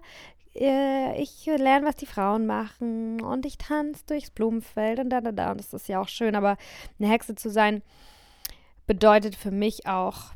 [0.57, 5.51] ich lerne, was die Frauen machen und ich tanze durchs Blumenfeld und da, da, da.
[5.51, 6.57] Und das ist ja auch schön, aber
[6.99, 7.81] eine Hexe zu sein
[8.87, 10.33] bedeutet für mich auch,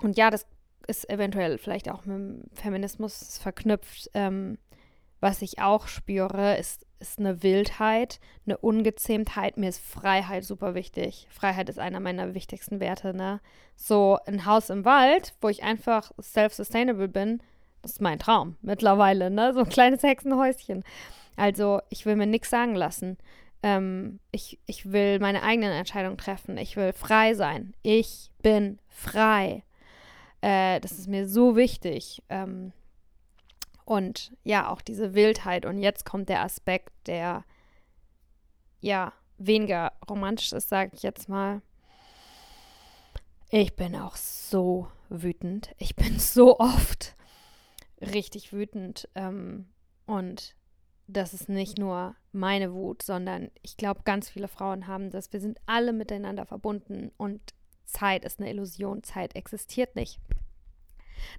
[0.00, 0.46] und ja, das
[0.86, 4.58] ist eventuell vielleicht auch mit dem Feminismus verknüpft, ähm,
[5.20, 9.56] was ich auch spüre, ist, ist eine Wildheit, eine Ungezähmtheit.
[9.56, 11.26] Mir ist Freiheit super wichtig.
[11.30, 13.40] Freiheit ist einer meiner wichtigsten Werte, ne?
[13.74, 17.42] So ein Haus im Wald, wo ich einfach self-sustainable bin,
[17.82, 19.52] das ist mein Traum mittlerweile, ne?
[19.54, 20.84] So ein kleines Hexenhäuschen.
[21.36, 23.16] Also, ich will mir nichts sagen lassen.
[23.62, 26.56] Ähm, ich, ich will meine eigenen Entscheidungen treffen.
[26.58, 27.74] Ich will frei sein.
[27.82, 29.64] Ich bin frei.
[30.40, 32.22] Äh, das ist mir so wichtig.
[32.28, 32.72] Ähm,
[33.84, 35.64] und ja, auch diese Wildheit.
[35.64, 37.44] Und jetzt kommt der Aspekt, der
[38.80, 41.62] ja weniger romantisch ist, sage ich jetzt mal.
[43.50, 45.70] Ich bin auch so wütend.
[45.78, 47.16] Ich bin so oft
[48.00, 49.08] richtig wütend.
[49.14, 49.66] Ähm,
[50.06, 50.54] und
[51.06, 55.32] das ist nicht nur meine Wut, sondern ich glaube, ganz viele Frauen haben das.
[55.32, 57.40] Wir sind alle miteinander verbunden und
[57.84, 59.02] Zeit ist eine Illusion.
[59.02, 60.20] Zeit existiert nicht.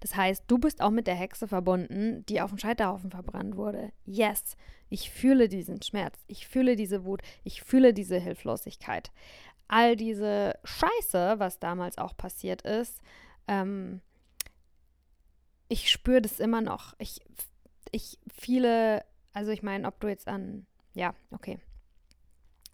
[0.01, 3.91] Das heißt, du bist auch mit der Hexe verbunden, die auf dem Scheiterhaufen verbrannt wurde.
[4.05, 4.57] Yes,
[4.89, 9.11] ich fühle diesen Schmerz, ich fühle diese Wut, ich fühle diese Hilflosigkeit.
[9.67, 13.01] All diese Scheiße, was damals auch passiert ist,
[13.47, 14.01] ähm,
[15.69, 16.93] ich spüre das immer noch.
[16.99, 17.21] Ich,
[17.91, 21.59] ich viele, also ich meine, ob du jetzt an, ja, okay.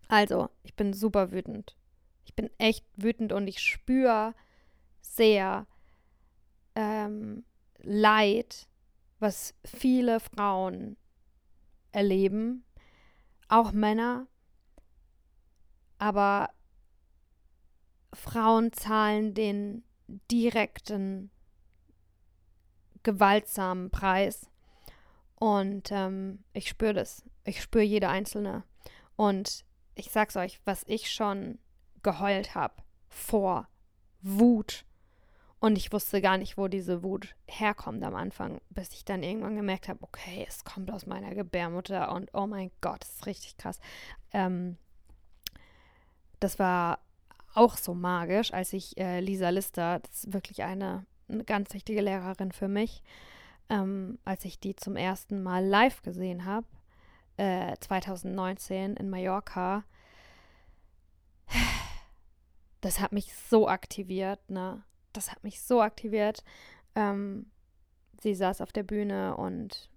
[0.08, 1.76] Also, ich bin super wütend.
[2.26, 4.34] Ich bin echt wütend und ich spüre
[5.02, 5.68] sehr,
[6.76, 7.44] ähm,
[7.82, 8.68] Leid,
[9.20, 10.98] was viele Frauen
[11.92, 12.66] erleben,
[13.48, 14.28] auch Männer,
[15.98, 16.50] aber
[18.14, 19.84] Frauen zahlen den
[20.32, 21.32] direkten,
[23.06, 24.50] gewaltsamen Preis.
[25.36, 27.24] Und ähm, ich spüre das.
[27.46, 28.64] Ich spüre jede einzelne.
[29.16, 29.64] Und
[29.96, 31.58] ich sag's euch, was ich schon
[32.04, 32.76] geheult habe
[33.08, 33.70] vor
[34.22, 34.86] Wut
[35.66, 39.56] und ich wusste gar nicht, wo diese Wut herkommt am Anfang, bis ich dann irgendwann
[39.56, 43.58] gemerkt habe, okay, es kommt aus meiner Gebärmutter und oh mein Gott, das ist richtig
[43.58, 43.80] krass.
[44.32, 44.78] Ähm,
[46.40, 47.00] das war
[47.56, 52.02] auch so magisch, als ich äh, Lisa Lister, das ist wirklich eine, eine ganz wichtige
[52.02, 53.04] Lehrerin für mich,
[53.70, 56.68] ähm, als ich die zum ersten Mal live gesehen habe,
[57.38, 59.84] äh, 2019 in Mallorca.
[62.82, 64.84] Das hat mich so aktiviert, ne?
[65.14, 66.44] das hat mich so aktiviert.
[66.94, 67.48] Ähm,
[68.22, 69.90] sie saß auf der Bühne und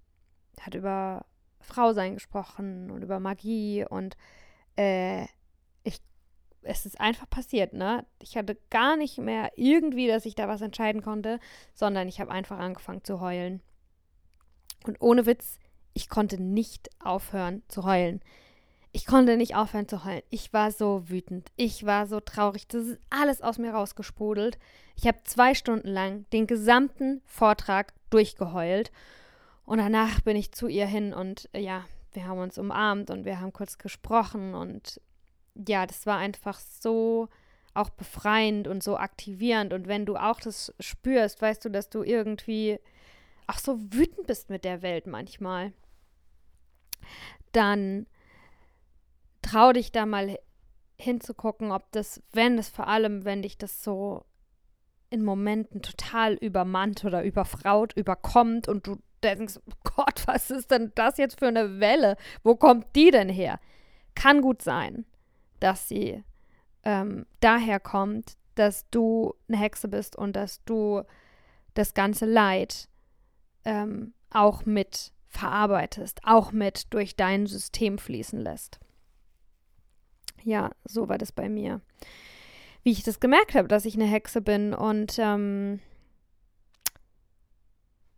[0.60, 1.26] hat über
[1.60, 4.16] Frausein gesprochen und über Magie und
[4.76, 5.26] äh,
[6.62, 8.04] es ist einfach passiert, ne?
[8.20, 11.40] Ich hatte gar nicht mehr irgendwie, dass ich da was entscheiden konnte,
[11.74, 13.62] sondern ich habe einfach angefangen zu heulen.
[14.86, 15.58] Und ohne Witz,
[15.94, 18.20] ich konnte nicht aufhören zu heulen.
[18.92, 20.22] Ich konnte nicht aufhören zu heulen.
[20.30, 21.50] Ich war so wütend.
[21.56, 22.66] Ich war so traurig.
[22.68, 24.58] Das ist alles aus mir rausgesprudelt.
[24.96, 28.90] Ich habe zwei Stunden lang den gesamten Vortrag durchgeheult.
[29.64, 33.26] Und danach bin ich zu ihr hin und äh, ja, wir haben uns umarmt und
[33.26, 34.54] wir haben kurz gesprochen.
[34.54, 35.00] Und
[35.66, 37.28] ja, das war einfach so
[37.74, 39.72] auch befreiend und so aktivierend.
[39.72, 42.78] Und wenn du auch das spürst, weißt du, dass du irgendwie
[43.46, 45.72] auch so wütend bist mit der Welt manchmal,
[47.52, 48.06] dann
[49.42, 50.38] trau dich da mal
[50.96, 54.24] hinzugucken, ob das, wenn es vor allem, wenn dich das so
[55.10, 60.92] in Momenten total übermannt oder überfraut, überkommt und du denkst, oh Gott, was ist denn
[60.94, 62.16] das jetzt für eine Welle?
[62.42, 63.58] Wo kommt die denn her?
[64.14, 65.06] Kann gut sein,
[65.60, 66.22] dass sie
[66.84, 71.02] ähm, daher kommt, dass du eine Hexe bist und dass du
[71.74, 72.88] das ganze Leid
[73.64, 78.80] ähm, auch mit verarbeitest, auch mit durch dein System fließen lässt.
[80.42, 81.80] Ja, so war das bei mir.
[82.82, 85.80] Wie ich das gemerkt habe, dass ich eine Hexe bin und ähm,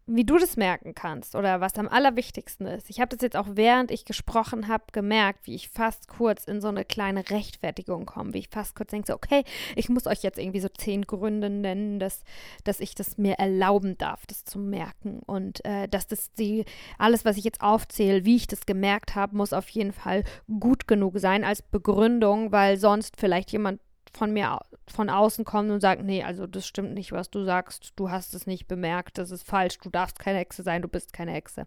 [0.07, 2.91] wie du das merken kannst oder was am allerwichtigsten ist.
[2.91, 6.61] Ich habe das jetzt auch während ich gesprochen habe gemerkt, wie ich fast kurz in
[6.61, 9.45] so eine kleine Rechtfertigung komme, wie ich fast kurz denke, so, okay,
[9.77, 12.23] ich muss euch jetzt irgendwie so zehn Gründe nennen, dass,
[12.65, 16.65] dass ich das mir erlauben darf, das zu merken und äh, dass das die,
[16.99, 20.25] alles, was ich jetzt aufzähle, wie ich das gemerkt habe, muss auf jeden Fall
[20.59, 23.81] gut genug sein als Begründung, weil sonst vielleicht jemand
[24.13, 27.93] von mir von außen kommt und sagt, nee, also das stimmt nicht, was du sagst,
[27.97, 31.13] du hast es nicht bemerkt, das ist falsch, du darfst keine Hexe sein, du bist
[31.13, 31.67] keine Hexe.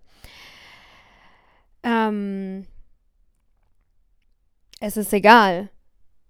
[1.84, 2.66] Ähm,
[4.80, 5.70] es ist egal,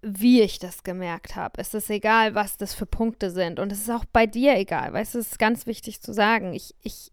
[0.02, 1.60] wie ich das gemerkt habe.
[1.60, 3.58] Es ist egal, was das für Punkte sind.
[3.58, 4.92] Und es ist auch bei dir egal.
[4.92, 6.52] Weißt du, es ist ganz wichtig zu sagen.
[6.52, 7.10] Ich, ich,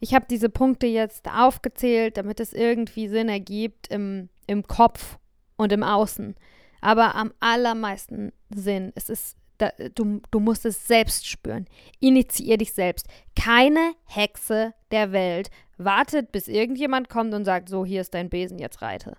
[0.00, 5.18] ich habe diese Punkte jetzt aufgezählt, damit es irgendwie Sinn ergibt im, im Kopf
[5.56, 6.34] und im Außen.
[6.80, 11.66] Aber am allermeisten Sinn, es ist, da, du, du musst es selbst spüren.
[11.98, 13.06] Initiier dich selbst.
[13.36, 18.58] Keine Hexe der Welt wartet, bis irgendjemand kommt und sagt, so, hier ist dein Besen,
[18.58, 19.16] jetzt reite.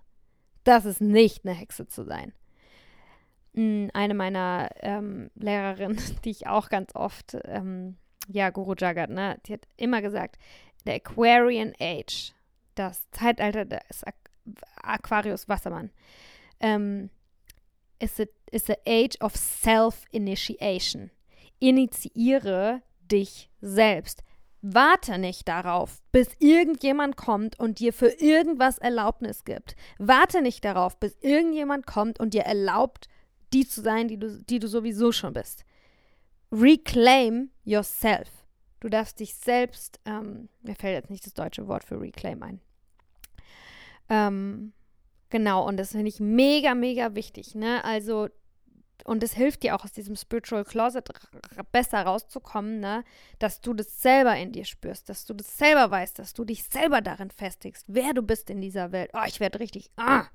[0.64, 2.34] Das ist nicht eine Hexe zu sein.
[3.54, 7.98] Hm, eine meiner ähm, Lehrerinnen, die ich auch ganz oft, ähm,
[8.28, 10.38] ja, Guru Jagat, ne, die hat immer gesagt,
[10.86, 12.34] der Aquarian Age,
[12.76, 14.04] das Zeitalter des
[14.82, 15.92] Aquarius Wassermann,
[16.60, 17.10] ähm,
[18.02, 21.12] is, a, is the age of self-initiation.
[21.60, 24.24] Initiiere dich selbst.
[24.62, 29.76] Warte nicht darauf, bis irgendjemand kommt und dir für irgendwas Erlaubnis gibt.
[29.98, 33.08] Warte nicht darauf, bis irgendjemand kommt und dir erlaubt,
[33.54, 35.66] die zu sein, die du, die du sowieso schon bist.
[36.52, 38.30] Reclaim yourself.
[38.82, 42.62] Du darfst dich selbst, ähm, mir fällt jetzt nicht das deutsche Wort für reclaim ein.
[44.10, 44.74] Ähm,
[45.32, 47.56] genau, und das finde ich mega, mega wichtig.
[47.56, 47.84] Ne?
[47.84, 48.30] Also,
[49.04, 51.10] und es hilft dir auch aus diesem Spiritual Closet
[51.72, 53.04] besser rauszukommen, ne?
[53.40, 56.66] dass du das selber in dir spürst, dass du das selber weißt, dass du dich
[56.66, 59.10] selber darin festigst, wer du bist in dieser Welt.
[59.14, 60.26] Oh, ich werde richtig, ah.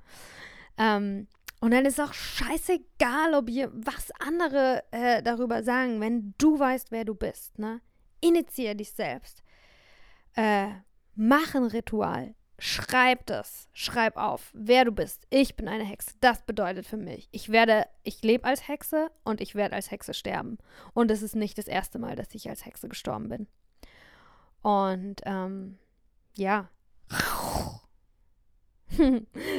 [0.78, 1.28] Ähm,
[1.60, 6.90] und dann ist auch scheißegal, ob ihr was andere äh, darüber sagen, wenn du weißt,
[6.90, 7.58] wer du bist.
[7.58, 7.80] Ne?
[8.20, 9.42] Initiier dich selbst.
[10.34, 10.68] Äh,
[11.16, 12.35] mach ein Ritual.
[12.58, 13.68] Schreib das.
[13.72, 15.26] Schreib auf, wer du bist.
[15.28, 16.14] Ich bin eine Hexe.
[16.20, 20.14] Das bedeutet für mich, ich werde, ich lebe als Hexe und ich werde als Hexe
[20.14, 20.58] sterben.
[20.94, 23.46] Und es ist nicht das erste Mal, dass ich als Hexe gestorben bin.
[24.62, 25.78] Und ähm,
[26.34, 26.70] ja.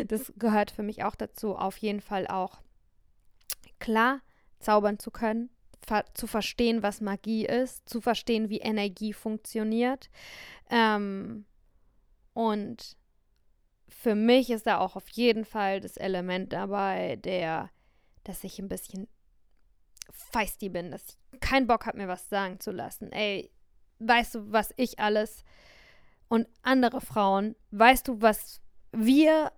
[0.07, 2.61] das gehört für mich auch dazu, auf jeden Fall auch
[3.79, 4.21] klar
[4.59, 5.49] zaubern zu können,
[5.85, 10.09] ver zu verstehen, was Magie ist, zu verstehen, wie Energie funktioniert.
[10.69, 11.45] Ähm,
[12.37, 12.95] und
[13.89, 17.71] für mich ist da auch auf jeden Fall das Element dabei, der,
[18.25, 19.07] dass ich ein bisschen
[20.11, 23.11] feisty bin, dass ich keinen Bock habe, mir was sagen zu lassen.
[23.11, 23.51] Ey,
[23.97, 25.43] weißt du, was ich alles
[26.27, 29.51] und andere Frauen, weißt du, was wir,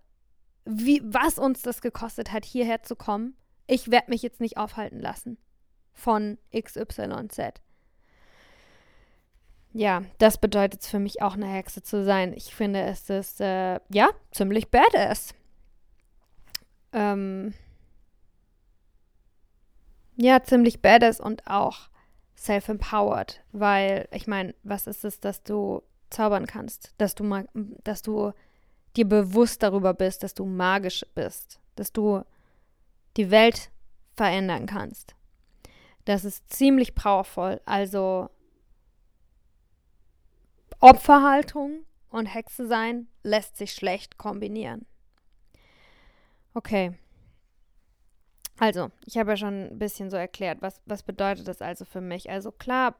[0.63, 3.36] wie, was uns das gekostet hat, hierher zu kommen?
[3.68, 5.38] Ich werde mich jetzt nicht aufhalten lassen
[5.92, 7.60] von XYZ.
[9.73, 12.34] Ja, das bedeutet für mich auch eine Hexe zu sein.
[12.34, 15.36] Ich finde, es ist, äh, ja, ziemlich badass.
[16.91, 17.53] Ähm,
[20.15, 21.89] ja, ziemlich badass und auch
[22.36, 27.47] self-empowered, weil ich meine, was ist es, dass du zaubern kannst, dass du mal,
[27.84, 28.32] dass du
[28.95, 32.23] dir bewusst darüber bist, dass du magisch bist, dass du
[33.17, 33.69] die Welt
[34.15, 35.15] verändern kannst.
[36.05, 37.62] Das ist ziemlich powerful.
[37.65, 38.29] Also
[40.80, 44.86] Opferhaltung und Hexe sein lässt sich schlecht kombinieren.
[46.54, 46.98] Okay.
[48.60, 52.02] Also, ich habe ja schon ein bisschen so erklärt, was, was bedeutet das also für
[52.02, 52.30] mich.
[52.30, 52.96] Also klar,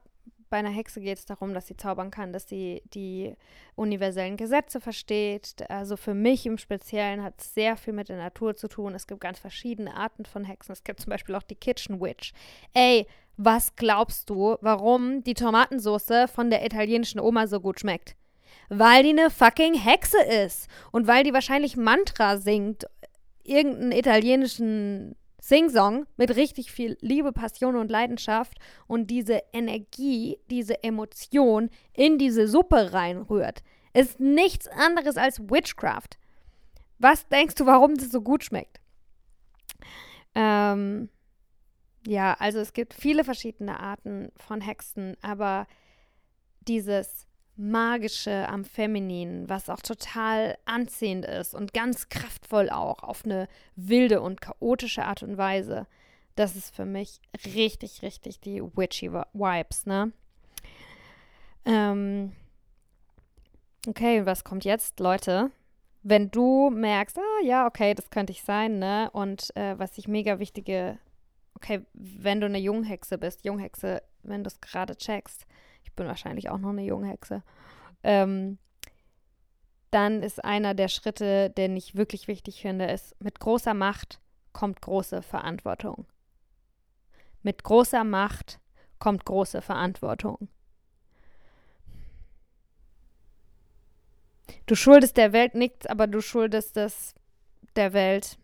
[0.50, 3.34] bei einer Hexe geht es darum, dass sie zaubern kann, dass sie die
[3.76, 5.64] universellen Gesetze versteht.
[5.70, 8.94] Also für mich im Speziellen hat es sehr viel mit der Natur zu tun.
[8.94, 10.72] Es gibt ganz verschiedene Arten von Hexen.
[10.72, 12.32] Es gibt zum Beispiel auch die Kitchen Witch.
[12.74, 18.16] Ey, was glaubst du, warum die Tomatensauce von der italienischen Oma so gut schmeckt?
[18.68, 22.86] Weil die eine fucking Hexe ist und weil die wahrscheinlich Mantra singt,
[23.44, 31.70] irgendeinen italienischen Sing-Song mit richtig viel Liebe, Passion und Leidenschaft und diese Energie, diese Emotion
[31.92, 33.62] in diese Suppe reinrührt.
[33.92, 36.18] Ist nichts anderes als Witchcraft.
[36.98, 38.80] Was denkst du, warum das so gut schmeckt?
[40.34, 41.08] Ähm,
[42.06, 45.66] ja, also es gibt viele verschiedene Arten von Hexen, aber
[46.60, 47.26] dieses
[47.60, 54.22] Magische am Femininen, was auch total anziehend ist und ganz kraftvoll auch auf eine wilde
[54.22, 55.86] und chaotische Art und Weise.
[56.36, 60.10] Das ist für mich richtig, richtig die witchy Vibes, ne?
[61.66, 62.32] Ähm
[63.86, 65.50] okay, was kommt jetzt, Leute?
[66.02, 69.10] Wenn du merkst, ah ja, okay, das könnte ich sein, ne?
[69.12, 70.98] Und äh, was ich mega wichtige,
[71.56, 75.46] okay, wenn du eine Junghexe bist, Junghexe, wenn du es gerade checkst,
[75.84, 77.42] ich bin wahrscheinlich auch noch eine Junghexe,
[78.02, 78.58] ähm,
[79.90, 84.20] dann ist einer der Schritte, den ich wirklich wichtig finde, ist, mit großer Macht
[84.52, 86.06] kommt große Verantwortung.
[87.42, 88.60] Mit großer Macht
[88.98, 90.48] kommt große Verantwortung.
[94.66, 97.14] Du schuldest der Welt nichts, aber du schuldest es
[97.76, 98.38] der Welt,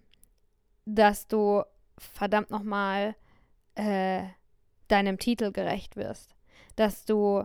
[0.85, 1.63] dass du
[1.99, 3.15] verdammt nochmal
[3.75, 4.25] äh,
[4.89, 6.36] deinem Titel gerecht wirst
[6.77, 7.45] dass du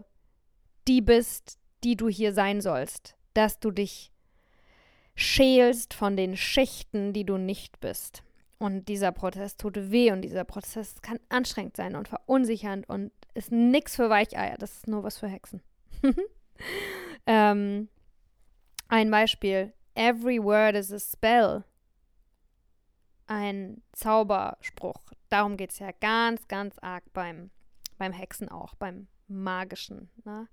[0.88, 4.12] die bist, die du hier sein sollst, dass du dich
[5.16, 8.24] schälst von den Schichten, die du nicht bist.
[8.58, 13.52] Und dieser Prozess tut weh und dieser Prozess kann anstrengend sein und verunsichernd und ist
[13.52, 14.58] nichts für Weicheier.
[14.58, 15.62] Das ist nur was für Hexen.
[17.26, 17.90] ähm,
[18.88, 19.74] ein Beispiel.
[19.96, 21.64] Every word is a spell.
[23.26, 25.14] Ein Zauberspruch.
[25.30, 27.50] Darum geht es ja ganz, ganz arg beim,
[27.98, 30.10] beim Hexen auch, beim Magischen.
[30.24, 30.48] Ne?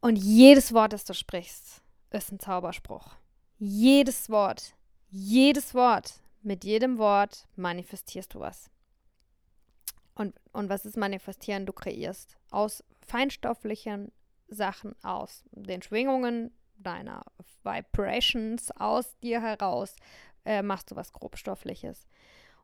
[0.00, 3.14] Und jedes Wort, das du sprichst, ist ein Zauberspruch.
[3.58, 4.74] Jedes Wort,
[5.10, 8.70] jedes Wort, mit jedem Wort manifestierst du was.
[10.14, 11.66] Und, und was ist manifestieren?
[11.66, 14.12] Du kreierst aus feinstofflichen
[14.48, 17.24] Sachen, aus den Schwingungen deiner
[17.64, 19.96] Vibrations, aus dir heraus,
[20.44, 22.06] äh, machst du was grobstoffliches.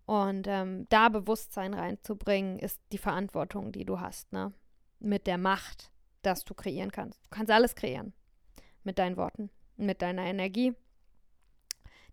[0.07, 4.53] Und ähm, da Bewusstsein reinzubringen, ist die Verantwortung, die du hast, ne?
[4.99, 5.91] Mit der Macht,
[6.23, 7.25] dass du kreieren kannst.
[7.25, 8.12] Du kannst alles kreieren.
[8.85, 10.75] Mit deinen Worten, mit deiner Energie.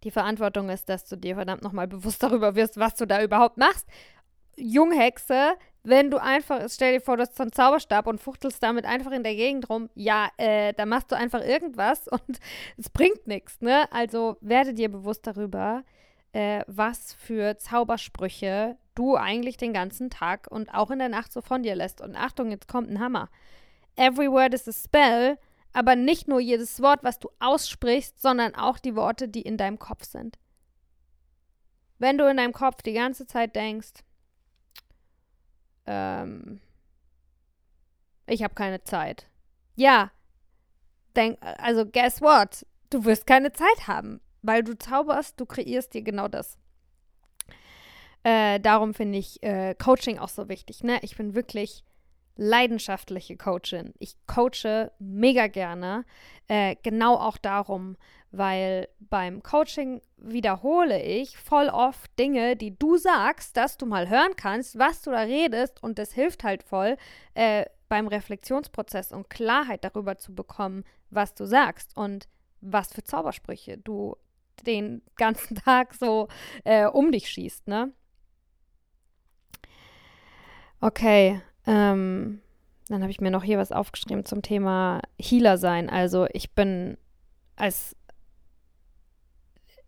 [0.04, 3.58] Die Verantwortung ist, dass du dir verdammt nochmal bewusst darüber wirst, was du da überhaupt
[3.58, 3.88] machst.
[4.56, 8.86] Junghexe, wenn du einfach, stell dir vor, du hast so einen Zauberstab und fuchtelst damit
[8.86, 12.40] einfach in der Gegend rum, ja, äh, da machst du einfach irgendwas und
[12.78, 13.92] es bringt nichts, ne?
[13.92, 15.99] Also werde dir bewusst darüber, äh,
[16.34, 21.64] was für Zaubersprüche du eigentlich den ganzen Tag und auch in der Nacht so von
[21.64, 22.02] dir lässt.
[22.02, 23.30] Und Achtung, jetzt kommt ein Hammer.
[23.96, 25.40] Every word is a spell,
[25.74, 29.80] aber nicht nur jedes Wort, was du aussprichst, sondern auch die Worte, die in deinem
[29.80, 30.38] Kopf sind.
[31.98, 34.04] Wenn du in deinem Kopf die ganze Zeit denkst,
[35.86, 36.62] ähm,
[38.26, 39.28] ich habe keine Zeit.
[39.76, 40.12] Ja,
[41.16, 42.66] denk, also guess what?
[42.90, 46.58] Du wirst keine Zeit haben weil du zauberst, du kreierst dir genau das.
[48.24, 50.84] Äh, darum finde ich äh, Coaching auch so wichtig.
[50.84, 51.00] Ne?
[51.02, 51.84] Ich bin wirklich
[52.40, 53.94] leidenschaftliche Coachin.
[54.00, 56.06] Ich coache mega gerne.
[56.48, 57.98] Äh, genau auch darum,
[58.32, 64.36] weil beim Coaching wiederhole ich voll oft Dinge, die du sagst, dass du mal hören
[64.38, 66.96] kannst, was du da redest und das hilft halt voll
[67.34, 72.30] äh, beim Reflexionsprozess und Klarheit darüber zu bekommen, was du sagst und
[72.62, 74.16] was für Zaubersprüche du
[74.62, 76.28] den ganzen Tag so
[76.64, 77.92] äh, um dich schießt, ne?
[80.82, 82.42] Okay, ähm,
[82.88, 85.90] dann habe ich mir noch hier was aufgeschrieben zum Thema Healer sein.
[85.90, 86.98] Also ich bin
[87.56, 87.96] als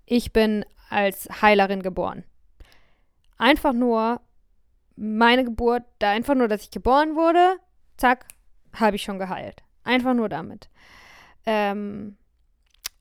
[0.06, 2.26] ich bin als Heilerin geboren.
[3.38, 4.22] Einfach nur
[4.98, 7.58] meine Geburt, einfach nur, dass ich geboren wurde,
[7.98, 8.26] zack,
[8.74, 9.64] habe ich schon geheilt.
[9.84, 10.70] Einfach nur damit.
[11.46, 12.18] Ähm,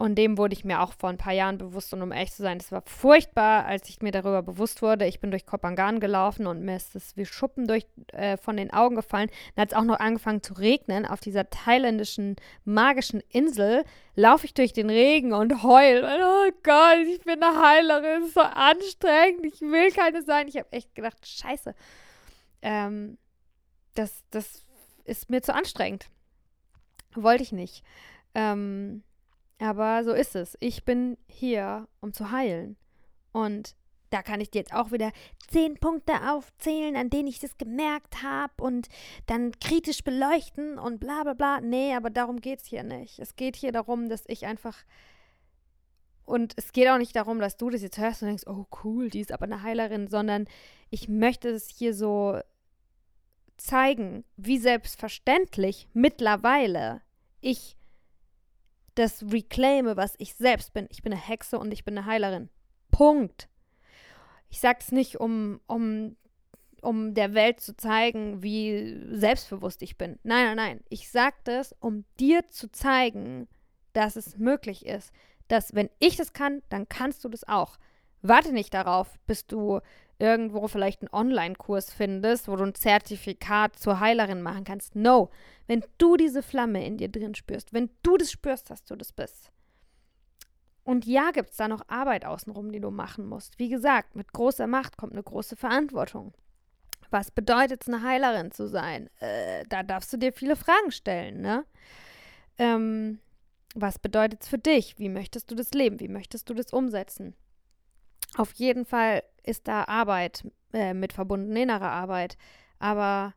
[0.01, 1.93] und dem wurde ich mir auch vor ein paar Jahren bewusst.
[1.93, 5.07] Und um ehrlich zu sein, das war furchtbar, als ich mir darüber bewusst wurde.
[5.07, 8.73] Ich bin durch Kopangan gelaufen und mir ist das wie Schuppen durch, äh, von den
[8.73, 9.29] Augen gefallen.
[9.55, 11.05] Dann hat es auch noch angefangen zu regnen.
[11.05, 13.85] Auf dieser thailändischen magischen Insel
[14.15, 16.03] laufe ich durch den Regen und heul.
[16.03, 18.23] Oh Gott, ich bin eine Heilerin.
[18.23, 19.45] Es ist so anstrengend.
[19.45, 20.49] Ich will keine sein.
[20.49, 21.75] Ich habe echt gedacht, scheiße.
[22.63, 23.19] Ähm,
[23.93, 24.65] das, das
[25.05, 26.07] ist mir zu anstrengend.
[27.15, 27.85] Wollte ich nicht.
[28.35, 29.03] Ähm,
[29.61, 30.57] aber so ist es.
[30.61, 32.77] Ich bin hier, um zu heilen.
[33.33, 33.77] Und
[34.11, 35.13] da kann ich dir jetzt auch wieder
[35.49, 38.89] zehn Punkte aufzählen, an denen ich das gemerkt habe und
[39.27, 41.61] dann kritisch beleuchten und bla bla bla.
[41.61, 43.19] Nee, aber darum geht es hier nicht.
[43.21, 44.77] Es geht hier darum, dass ich einfach.
[46.25, 49.11] Und es geht auch nicht darum, dass du das jetzt hörst und denkst, oh cool,
[49.11, 50.47] die ist aber eine Heilerin, sondern
[50.89, 52.41] ich möchte es hier so
[53.57, 57.03] zeigen, wie selbstverständlich mittlerweile
[57.41, 57.77] ich
[59.01, 60.87] das reclaime, was ich selbst bin.
[60.91, 62.51] Ich bin eine Hexe und ich bin eine Heilerin.
[62.91, 63.49] Punkt.
[64.49, 66.17] Ich sage es nicht, um, um,
[66.83, 70.19] um der Welt zu zeigen, wie selbstbewusst ich bin.
[70.23, 70.81] Nein, nein, nein.
[70.89, 73.49] Ich sage das, um dir zu zeigen,
[73.93, 75.13] dass es möglich ist.
[75.49, 77.79] Dass, wenn ich das kann, dann kannst du das auch.
[78.23, 79.81] Warte nicht darauf, bis du
[80.21, 84.95] irgendwo vielleicht einen Online-Kurs findest, wo du ein Zertifikat zur Heilerin machen kannst.
[84.95, 85.31] No,
[85.67, 89.13] wenn du diese Flamme in dir drin spürst, wenn du das spürst, dass du das
[89.13, 89.51] bist.
[90.85, 93.59] Und ja, gibt es da noch Arbeit außenrum, die du machen musst.
[93.59, 96.35] Wie gesagt, mit großer Macht kommt eine große Verantwortung.
[97.11, 99.11] Was bedeutet es, eine Heilerin zu sein?
[99.21, 101.65] Äh, da darfst du dir viele Fragen stellen, ne?
[102.59, 103.21] Ähm,
[103.75, 104.99] was bedeutet es für dich?
[104.99, 106.01] Wie möchtest du das leben?
[106.01, 107.35] Wie möchtest du das umsetzen?
[108.37, 112.37] Auf jeden Fall ist da Arbeit äh, mit verbunden, innere Arbeit.
[112.79, 113.35] Aber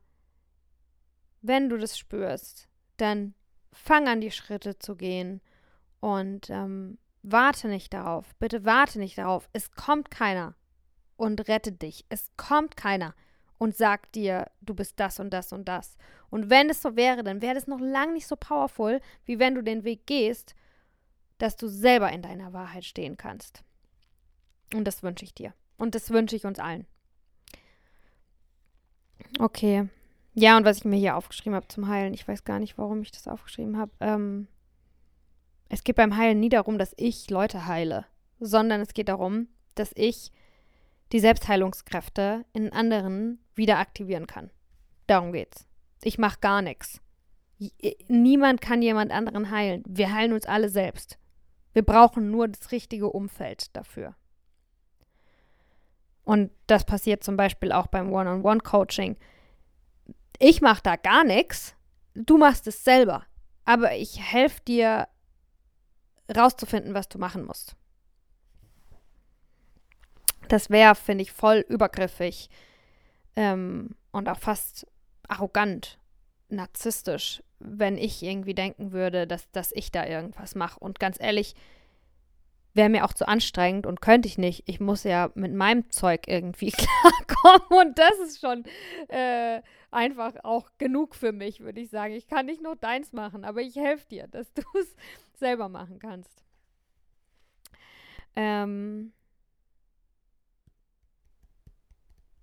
[1.42, 2.68] wenn du das spürst,
[2.98, 3.34] dann
[3.72, 5.42] fang an, die Schritte zu gehen
[6.00, 8.36] und ähm, warte nicht darauf.
[8.36, 9.50] Bitte warte nicht darauf.
[9.52, 10.56] Es kommt keiner
[11.16, 12.06] und rette dich.
[12.10, 13.16] Es kommt keiner
[13.58, 15.98] und sagt dir, du bist das und das und das.
[16.30, 19.56] Und wenn es so wäre, dann wäre das noch lange nicht so powerful, wie wenn
[19.56, 20.56] du den Weg gehst,
[21.38, 23.64] dass du selber in deiner Wahrheit stehen kannst.
[24.74, 25.54] Und das wünsche ich dir.
[25.78, 26.86] Und das wünsche ich uns allen.
[29.40, 29.88] Okay.
[30.34, 33.02] Ja, und was ich mir hier aufgeschrieben habe zum Heilen, ich weiß gar nicht, warum
[33.02, 33.92] ich das aufgeschrieben habe.
[34.00, 34.48] Ähm,
[35.70, 38.06] es geht beim Heilen nie darum, dass ich Leute heile,
[38.40, 40.32] sondern es geht darum, dass ich
[41.12, 44.50] die Selbstheilungskräfte in anderen wieder aktivieren kann.
[45.08, 45.68] Darum geht's.
[46.04, 47.00] Ich mache gar nichts.
[48.08, 49.84] Niemand kann jemand anderen heilen.
[49.88, 51.18] Wir heilen uns alle selbst.
[51.74, 54.16] Wir brauchen nur das richtige Umfeld dafür.
[56.24, 59.18] Und das passiert zum Beispiel auch beim One-on-One-Coaching.
[60.40, 61.76] Ich mache da gar nichts.
[62.16, 63.24] Du machst es selber.
[63.66, 65.08] Aber ich helfe dir
[66.34, 67.76] rauszufinden, was du machen musst.
[70.48, 72.50] Das wäre, finde ich, voll übergriffig
[73.36, 74.88] ähm, und auch fast
[75.28, 75.98] arrogant,
[76.50, 80.80] narzisstisch, wenn ich irgendwie denken würde, dass, dass ich da irgendwas mache.
[80.80, 81.56] Und ganz ehrlich,
[82.74, 84.64] wäre mir auch zu anstrengend und könnte ich nicht.
[84.66, 88.66] Ich muss ja mit meinem Zeug irgendwie klarkommen und das ist schon
[89.10, 89.62] äh,
[89.92, 92.14] einfach auch genug für mich, würde ich sagen.
[92.14, 94.96] Ich kann nicht nur deins machen, aber ich helfe dir, dass du es
[95.34, 96.44] selber machen kannst.
[98.36, 99.14] Ähm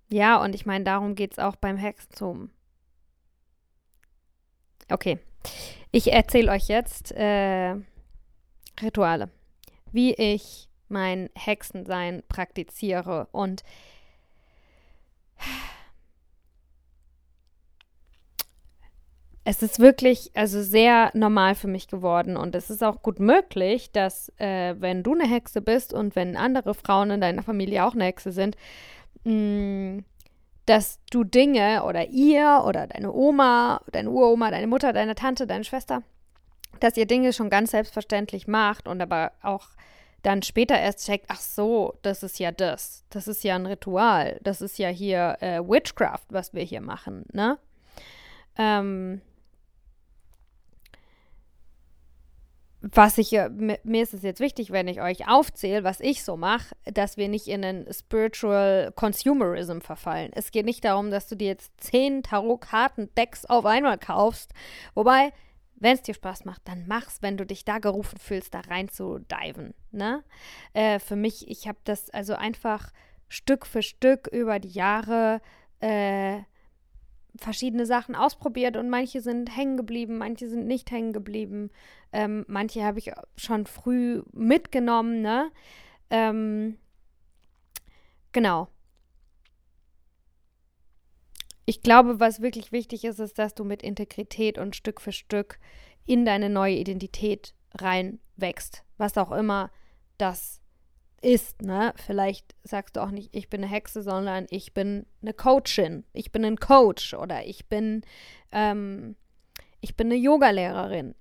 [0.09, 2.49] ja, und ich meine, darum geht es auch beim Hexentum.
[4.89, 5.19] Okay,
[5.91, 7.75] ich erzähle euch jetzt äh,
[8.81, 9.31] Rituale
[9.91, 13.27] wie ich mein Hexensein praktiziere.
[13.31, 13.63] Und
[19.43, 23.91] es ist wirklich also sehr normal für mich geworden und es ist auch gut möglich,
[23.91, 27.95] dass äh, wenn du eine Hexe bist und wenn andere Frauen in deiner Familie auch
[27.95, 28.55] eine Hexe sind,
[29.23, 30.05] mh, mm,
[30.67, 35.63] dass du Dinge oder ihr oder deine Oma, deine Uroma, deine Mutter, deine Tante, deine
[35.63, 36.03] Schwester,
[36.79, 39.67] dass ihr Dinge schon ganz selbstverständlich macht und aber auch
[40.23, 43.03] dann später erst checkt, ach so, das ist ja das.
[43.09, 44.39] Das ist ja ein Ritual.
[44.43, 47.57] Das ist ja hier äh, Witchcraft, was wir hier machen, ne?
[48.57, 49.21] Ähm,
[52.81, 56.75] was ich, mir ist es jetzt wichtig, wenn ich euch aufzähle, was ich so mache,
[56.85, 60.31] dass wir nicht in einen Spiritual Consumerism verfallen.
[60.33, 64.51] Es geht nicht darum, dass du dir jetzt zehn Tarotkarten-Decks auf einmal kaufst.
[64.95, 65.31] Wobei,
[65.81, 68.87] wenn es dir Spaß macht, dann mach's, wenn du dich da gerufen fühlst, da rein
[68.87, 69.73] zu diven.
[69.91, 70.23] Ne?
[70.73, 72.91] Äh, für mich, ich habe das also einfach
[73.27, 75.41] Stück für Stück über die Jahre
[75.79, 76.41] äh,
[77.35, 81.71] verschiedene Sachen ausprobiert und manche sind hängen geblieben, manche sind nicht hängen geblieben,
[82.11, 85.49] ähm, manche habe ich schon früh mitgenommen, ne?
[86.09, 86.77] Ähm,
[88.33, 88.67] genau.
[91.65, 95.59] Ich glaube, was wirklich wichtig ist, ist, dass du mit Integrität und Stück für Stück
[96.05, 98.83] in deine neue Identität reinwächst.
[98.97, 99.71] Was auch immer
[100.17, 100.61] das
[101.21, 101.93] ist, ne?
[101.97, 106.31] Vielleicht sagst du auch nicht, ich bin eine Hexe, sondern ich bin eine Coachin, ich
[106.31, 108.01] bin ein Coach oder ich bin,
[108.51, 109.15] ähm,
[109.81, 111.15] ich bin eine Yogalehrerin.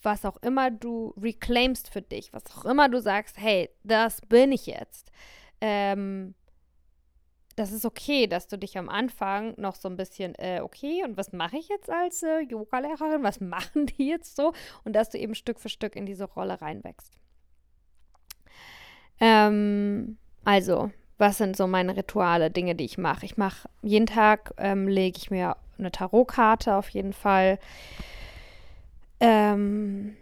[0.00, 4.52] Was auch immer du reclaimst für dich, was auch immer du sagst, hey, das bin
[4.52, 5.12] ich jetzt.
[5.60, 6.34] Ähm,
[7.62, 11.16] das ist okay, dass du dich am Anfang noch so ein bisschen, äh, okay, und
[11.16, 13.22] was mache ich jetzt als äh, Yogalehrerin?
[13.22, 14.52] Was machen die jetzt so?
[14.82, 17.12] Und dass du eben Stück für Stück in diese Rolle reinwächst.
[19.20, 23.24] Ähm, also, was sind so meine Rituale, Dinge, die ich mache?
[23.26, 27.60] Ich mache jeden Tag, ähm, lege ich mir eine Tarotkarte auf jeden Fall.
[29.20, 30.16] Ähm,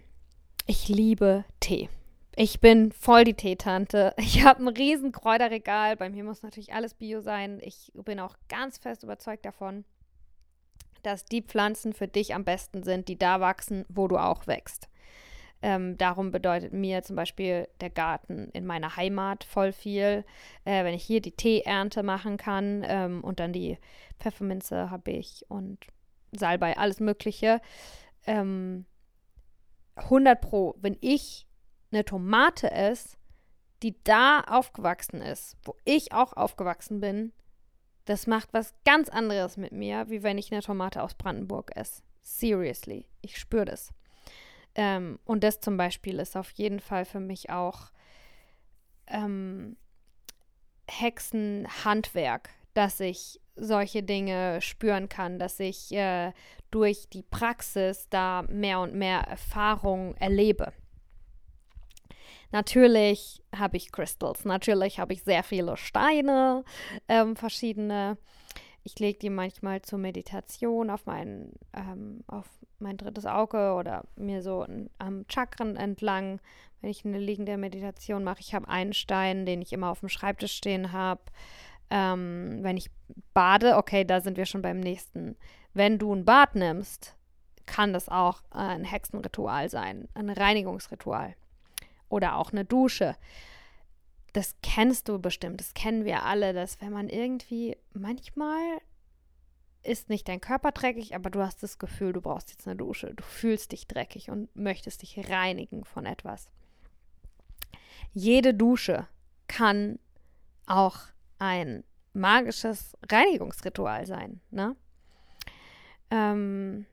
[0.66, 1.88] ich liebe Tee.
[2.36, 4.14] Ich bin voll die Teetante.
[4.18, 5.96] Ich habe ein riesen Kräuterregal.
[5.96, 7.58] Bei mir muss natürlich alles Bio sein.
[7.62, 9.84] Ich bin auch ganz fest überzeugt davon,
[11.02, 14.88] dass die Pflanzen für dich am besten sind, die da wachsen, wo du auch wächst.
[15.62, 20.24] Ähm, darum bedeutet mir zum Beispiel der Garten in meiner Heimat voll viel.
[20.64, 23.76] Äh, wenn ich hier die Teeernte machen kann ähm, und dann die
[24.18, 25.86] Pfefferminze habe ich und
[26.32, 27.60] Salbei, alles Mögliche.
[28.26, 28.86] Ähm,
[29.96, 31.46] 100 Pro, wenn ich
[31.93, 33.18] eine Tomate ist,
[33.82, 37.32] die da aufgewachsen ist, wo ich auch aufgewachsen bin,
[38.05, 42.03] das macht was ganz anderes mit mir, wie wenn ich eine Tomate aus Brandenburg esse.
[42.22, 43.93] Seriously, ich spüre das.
[44.74, 47.91] Ähm, und das zum Beispiel ist auf jeden Fall für mich auch
[49.07, 49.76] ähm,
[50.88, 56.32] Hexenhandwerk, dass ich solche Dinge spüren kann, dass ich äh,
[56.70, 60.72] durch die Praxis da mehr und mehr Erfahrung erlebe.
[62.53, 66.64] Natürlich habe ich Crystals, natürlich habe ich sehr viele Steine,
[67.09, 68.18] ähm, verschiedene.
[68.82, 72.46] Ich lege die manchmal zur Meditation auf mein, ähm, auf
[72.78, 74.66] mein drittes Auge oder mir so
[74.98, 76.40] am Chakren entlang,
[76.80, 78.40] wenn ich eine liegende Meditation mache.
[78.40, 81.20] Ich habe einen Stein, den ich immer auf dem Schreibtisch stehen habe.
[81.90, 82.90] Ähm, wenn ich
[83.34, 85.36] bade, okay, da sind wir schon beim nächsten.
[85.74, 87.16] Wenn du ein Bad nimmst,
[87.66, 91.34] kann das auch ein Hexenritual sein, ein Reinigungsritual
[92.11, 93.16] oder auch eine Dusche
[94.32, 98.61] das kennst du bestimmt, das kennen wir alle, dass wenn man irgendwie manchmal
[99.82, 103.14] ist nicht dein Körper dreckig, aber du hast das Gefühl, du brauchst jetzt eine Dusche.
[103.14, 106.50] Du fühlst dich dreckig und möchtest dich reinigen von etwas.
[108.12, 109.08] Jede Dusche
[109.48, 109.98] kann
[110.66, 110.98] auch
[111.38, 111.82] ein
[112.12, 114.40] magisches Reinigungsritual sein.
[114.50, 114.76] Ne?
[116.11, 116.84] Ähm,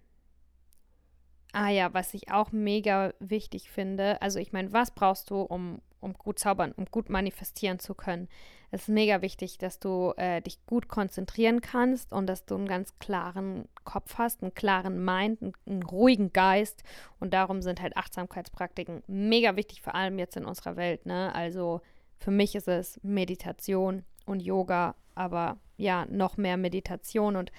[1.53, 5.81] ah ja, was ich auch mega wichtig finde, also ich meine, was brauchst du, um
[5.99, 8.27] um gut zaubern, um gut manifestieren zu können.
[8.71, 12.67] Es ist mega wichtig, dass du äh, dich gut konzentrieren kannst und dass du einen
[12.67, 16.83] ganz klaren Kopf hast, einen klaren Mind, einen, einen, ruhigen Geist.
[17.19, 21.05] Und darum sind halt Achtsamkeitspraktiken mega wichtig, vor allem jetzt in unserer Welt.
[21.05, 21.33] Ne?
[21.33, 21.81] Also
[22.17, 27.51] für mich ist es Meditation und Yoga, aber ja, noch mehr Meditation und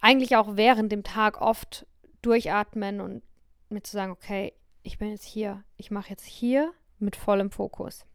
[0.00, 1.86] eigentlich auch während dem Tag oft
[2.22, 3.22] durchatmen und
[3.68, 4.52] mir zu sagen, okay,
[4.82, 8.06] ich bin jetzt hier, ich mache jetzt hier mit vollem Fokus.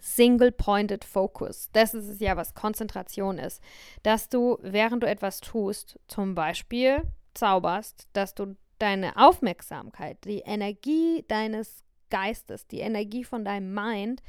[0.00, 1.68] Single-pointed Focus.
[1.72, 3.62] Das ist es ja, was Konzentration ist.
[4.02, 7.02] Dass du, während du etwas tust, zum Beispiel
[7.34, 14.22] zauberst, dass du deine Aufmerksamkeit, die Energie deines Geistes, die Energie von deinem Mind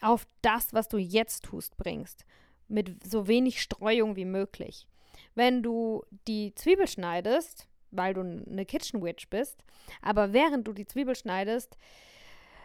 [0.00, 2.24] auf das, was du jetzt tust, bringst.
[2.68, 4.86] Mit so wenig Streuung wie möglich.
[5.34, 9.62] Wenn du die Zwiebel schneidest, weil du eine Kitchen Witch bist,
[10.02, 11.76] aber während du die Zwiebel schneidest,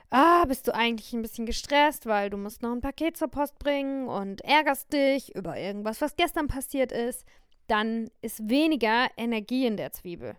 [0.09, 3.57] ah, bist du eigentlich ein bisschen gestresst, weil du musst noch ein Paket zur Post
[3.59, 7.25] bringen und ärgerst dich über irgendwas, was gestern passiert ist,
[7.67, 10.35] dann ist weniger Energie in der Zwiebel.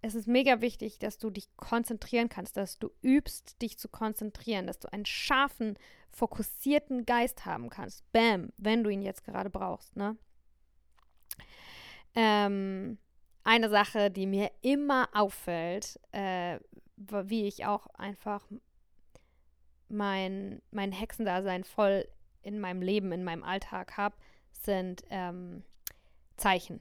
[0.00, 4.66] Es ist mega wichtig, dass du dich konzentrieren kannst, dass du übst, dich zu konzentrieren,
[4.66, 5.76] dass du einen scharfen,
[6.10, 8.04] fokussierten Geist haben kannst.
[8.12, 10.16] Bam, wenn du ihn jetzt gerade brauchst, ne?
[12.14, 12.98] Ähm,
[13.44, 16.58] eine Sache, die mir immer auffällt, äh,
[16.96, 18.44] wie ich auch einfach
[19.88, 22.06] mein, mein Hexendasein voll
[22.42, 24.16] in meinem Leben, in meinem Alltag habe,
[24.52, 25.62] sind ähm,
[26.36, 26.80] Zeichen.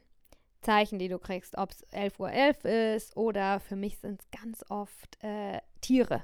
[0.61, 4.41] Zeichen, die du kriegst, ob es 11.11 Uhr 11 ist oder für mich sind es
[4.41, 6.23] ganz oft äh, Tiere.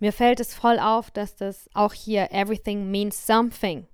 [0.00, 3.86] Mir fällt es voll auf, dass das auch hier Everything means something.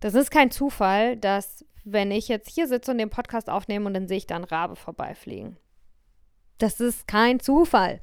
[0.00, 3.94] Das ist kein Zufall, dass wenn ich jetzt hier sitze und den Podcast aufnehme und
[3.94, 5.56] dann sehe ich da einen Rabe vorbeifliegen.
[6.58, 8.00] Das ist kein Zufall.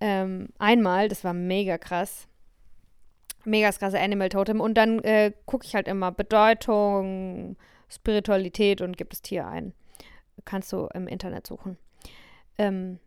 [0.00, 2.28] Ähm, einmal, das war mega krass.
[3.44, 4.60] Mega krasse Animal Totem.
[4.60, 7.56] Und dann äh, gucke ich halt immer Bedeutung,
[7.88, 9.72] Spiritualität und gibt das Tier ein.
[10.44, 11.78] Kannst du im Internet suchen.
[12.58, 12.98] Ähm,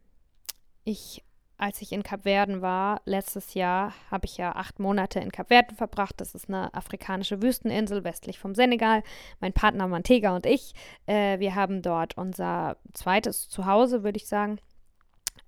[0.85, 1.23] ich,
[1.63, 6.15] als ich in Kapverden war, letztes Jahr, habe ich ja acht Monate in Kapverden verbracht.
[6.17, 9.03] Das ist eine afrikanische Wüsteninsel westlich vom Senegal.
[9.39, 10.73] Mein Partner Mantega und ich,
[11.05, 14.59] äh, wir haben dort unser zweites Zuhause, würde ich sagen.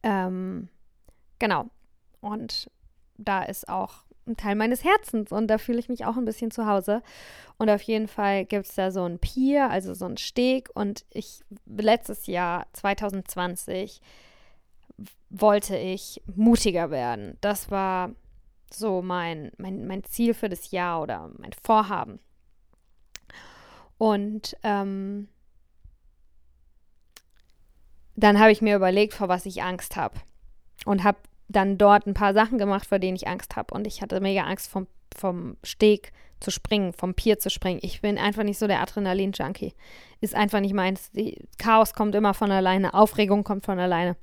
[0.03, 0.69] Ähm,
[1.39, 1.65] Genau.
[2.21, 2.69] Und
[3.17, 6.49] da ist auch ein Teil meines Herzens und da fühle ich mich auch ein bisschen
[6.49, 7.03] zu Hause.
[7.57, 10.69] Und auf jeden Fall gibt es da so ein Pier, also so ein Steg.
[10.73, 14.01] Und ich letztes Jahr, 2020,
[15.29, 17.37] wollte ich mutiger werden.
[17.41, 18.11] Das war
[18.71, 22.19] so mein, mein, mein Ziel für das Jahr oder mein Vorhaben.
[23.97, 25.29] Und ähm,
[28.15, 30.19] dann habe ich mir überlegt, vor was ich Angst habe
[30.85, 31.17] und habe
[31.47, 33.73] dann dort ein paar Sachen gemacht, vor denen ich Angst habe.
[33.73, 37.79] Und ich hatte mega Angst vom, vom Steg zu springen, vom Pier zu springen.
[37.83, 39.73] Ich bin einfach nicht so der Adrenalin-Junkie.
[40.21, 41.11] Ist einfach nicht meins.
[41.57, 44.17] Chaos kommt immer von alleine, Aufregung kommt von alleine.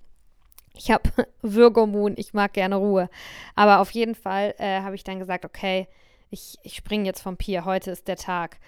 [0.74, 1.10] Ich habe
[1.42, 3.08] Virgo Moon, ich mag gerne Ruhe.
[3.54, 5.88] Aber auf jeden Fall äh, habe ich dann gesagt, okay,
[6.30, 8.58] ich, ich springe jetzt vom Pier, heute ist der Tag.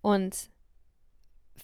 [0.00, 0.50] Und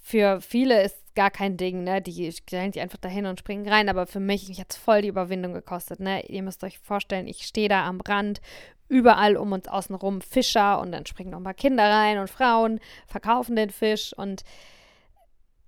[0.01, 2.01] für viele ist gar kein Ding, ne?
[2.01, 3.89] Die stellen sich einfach dahin und springen rein.
[3.89, 6.25] Aber für mich, mich hat es voll die Überwindung gekostet, ne?
[6.27, 8.41] Ihr müsst euch vorstellen, ich stehe da am Rand,
[8.89, 13.57] überall um uns außenrum Fischer und dann springen noch mal Kinder rein und Frauen, verkaufen
[13.57, 14.45] den Fisch und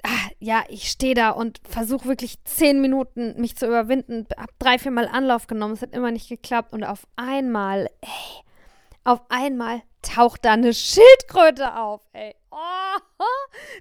[0.05, 4.27] ah, ja, ich stehe da und versuche wirklich zehn Minuten mich zu überwinden.
[4.37, 8.45] Hab drei, vier Mal Anlauf genommen, es hat immer nicht geklappt und auf einmal, ey,
[9.05, 12.35] auf einmal taucht da eine Schildkröte auf, ey.
[12.51, 13.25] Oh,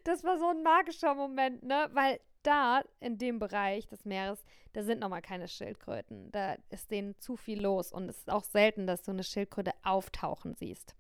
[0.04, 1.90] das war so ein magischer Moment, ne?
[1.94, 4.44] Weil da, in dem Bereich des Meeres,
[4.74, 6.32] da sind nochmal keine Schildkröten.
[6.32, 9.72] Da ist denen zu viel los und es ist auch selten, dass du eine Schildkröte
[9.84, 10.96] auftauchen siehst.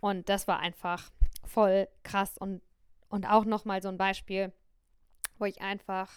[0.00, 1.10] Und das war einfach
[1.44, 2.60] voll krass und
[3.14, 4.52] Und auch nochmal so ein Beispiel,
[5.38, 6.10] wo ich einfach,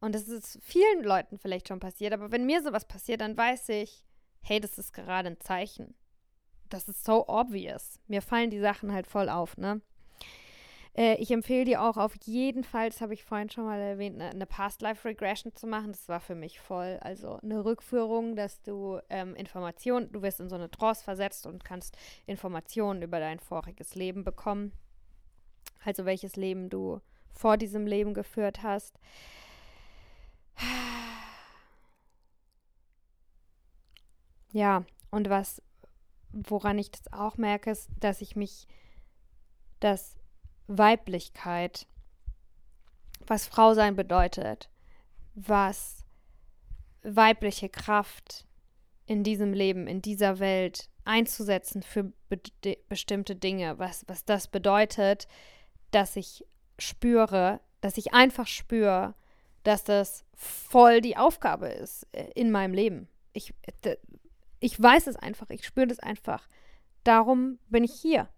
[0.00, 3.68] und das ist vielen Leuten vielleicht schon passiert, aber wenn mir sowas passiert, dann weiß
[3.68, 4.04] ich,
[4.40, 5.94] hey, das ist gerade ein Zeichen.
[6.68, 8.00] Das ist so obvious.
[8.08, 9.80] Mir fallen die Sachen halt voll auf, ne?
[10.96, 14.20] Äh, ich empfehle dir auch auf jeden Fall, das habe ich vorhin schon mal erwähnt,
[14.20, 15.92] eine, eine Past-Life-Regression zu machen.
[15.92, 16.98] Das war für mich voll.
[17.02, 21.64] Also eine Rückführung, dass du ähm, Informationen, du wirst in so eine Trance versetzt und
[21.64, 21.96] kannst
[22.26, 24.72] Informationen über dein voriges Leben bekommen.
[25.84, 27.00] Also welches Leben du
[27.32, 28.98] vor diesem Leben geführt hast.
[34.52, 35.62] Ja, und was,
[36.30, 38.68] woran ich das auch merke, ist, dass ich mich,
[39.80, 40.18] dass
[40.66, 41.86] Weiblichkeit,
[43.26, 44.70] was Frau sein bedeutet,
[45.34, 46.04] was
[47.02, 48.46] weibliche Kraft
[49.06, 52.40] in diesem Leben, in dieser Welt einzusetzen für be
[52.88, 55.26] bestimmte Dinge, was, was das bedeutet,
[55.90, 56.44] dass ich
[56.78, 59.14] spüre, dass ich einfach spüre,
[59.62, 63.08] dass das voll die Aufgabe ist äh, in meinem Leben.
[63.32, 63.54] Ich,
[64.60, 66.48] ich weiß es einfach, ich spüre das einfach.
[67.04, 68.28] Darum bin ich hier.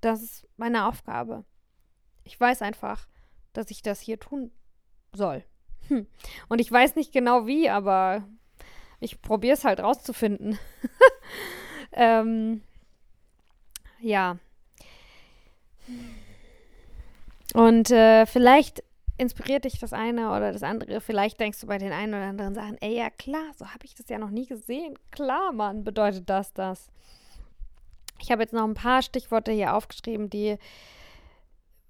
[0.00, 1.44] Das ist meine Aufgabe.
[2.24, 3.08] Ich weiß einfach,
[3.52, 4.52] dass ich das hier tun
[5.12, 5.44] soll.
[5.88, 6.06] Hm.
[6.48, 8.28] Und ich weiß nicht genau wie, aber
[9.00, 10.58] ich probiere es halt rauszufinden.
[11.98, 12.62] ähm,
[14.00, 14.38] ja.
[17.54, 18.82] Und äh, vielleicht
[19.16, 21.00] inspiriert dich das eine oder das andere.
[21.00, 23.94] Vielleicht denkst du bei den einen oder anderen Sachen, ey, ja klar, so habe ich
[23.94, 24.98] das ja noch nie gesehen.
[25.10, 26.88] Klar, Mann, bedeutet das das.
[28.20, 30.58] Ich habe jetzt noch ein paar Stichworte hier aufgeschrieben, die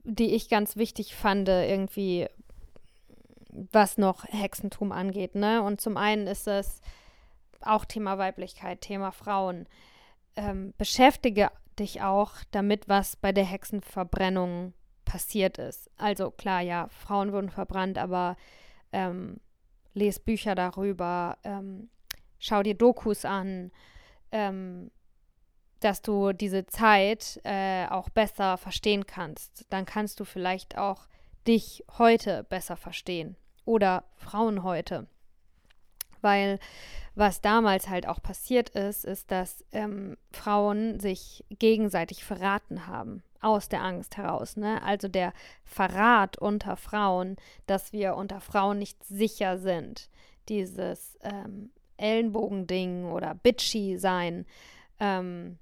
[0.08, 2.28] die ich ganz wichtig fand, irgendwie,
[3.50, 5.34] was noch Hexentum angeht.
[5.34, 5.62] Ne?
[5.62, 6.80] Und zum einen ist es
[7.60, 9.66] auch Thema Weiblichkeit, Thema Frauen.
[10.38, 14.72] Ähm, beschäftige dich auch damit, was bei der Hexenverbrennung
[15.04, 15.90] passiert ist.
[15.96, 18.36] Also klar, ja, Frauen wurden verbrannt, aber
[18.92, 19.40] ähm,
[19.94, 21.90] les Bücher darüber, ähm,
[22.38, 23.72] schau dir Dokus an,
[24.30, 24.92] ähm,
[25.80, 29.66] dass du diese Zeit äh, auch besser verstehen kannst.
[29.70, 31.08] Dann kannst du vielleicht auch
[31.48, 35.08] dich heute besser verstehen oder Frauen heute.
[36.20, 36.58] Weil
[37.18, 43.68] was damals halt auch passiert ist, ist, dass ähm, Frauen sich gegenseitig verraten haben, aus
[43.68, 44.56] der Angst heraus.
[44.56, 44.80] Ne?
[44.84, 45.32] Also der
[45.64, 50.08] Verrat unter Frauen, dass wir unter Frauen nicht sicher sind.
[50.48, 54.46] Dieses ähm, Ellenbogending oder Bitchy sein.
[55.00, 55.58] Ähm,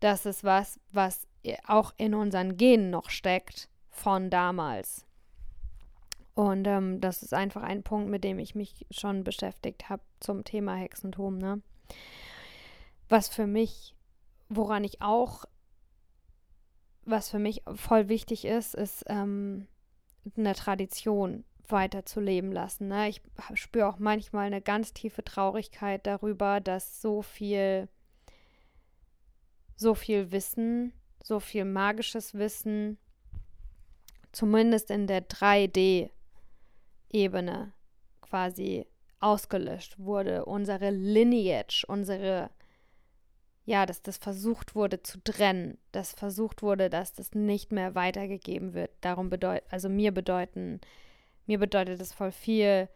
[0.00, 1.26] das ist was, was
[1.66, 5.04] auch in unseren Genen noch steckt von damals.
[6.34, 10.44] Und ähm, das ist einfach ein Punkt, mit dem ich mich schon beschäftigt habe zum
[10.44, 11.38] Thema Hexentum.
[11.38, 11.60] Ne?
[13.08, 13.94] Was für mich,
[14.48, 15.44] woran ich auch,
[17.04, 19.66] was für mich voll wichtig ist, ist ähm,
[20.36, 22.88] eine Tradition weiterzuleben lassen.
[22.88, 23.08] Ne?
[23.08, 23.20] Ich
[23.54, 27.88] spüre auch manchmal eine ganz tiefe Traurigkeit darüber, dass so viel
[29.76, 32.98] so viel Wissen, so viel magisches Wissen,
[34.30, 35.28] zumindest in der
[37.12, 37.72] 3D-Ebene
[38.20, 38.86] quasi
[39.20, 40.44] ausgelöscht wurde.
[40.44, 42.50] Unsere Lineage, unsere,
[43.64, 48.74] ja, dass das versucht wurde zu trennen, dass versucht wurde, dass das nicht mehr weitergegeben
[48.74, 48.90] wird.
[49.00, 50.80] Darum bedeutet, also mir bedeuten,
[51.46, 52.88] mir bedeutet es voll viel,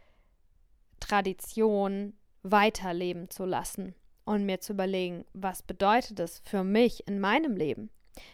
[0.99, 3.95] Tradition weiterleben zu lassen
[4.25, 7.91] und mir zu überlegen, was bedeutet es für mich in meinem Leben,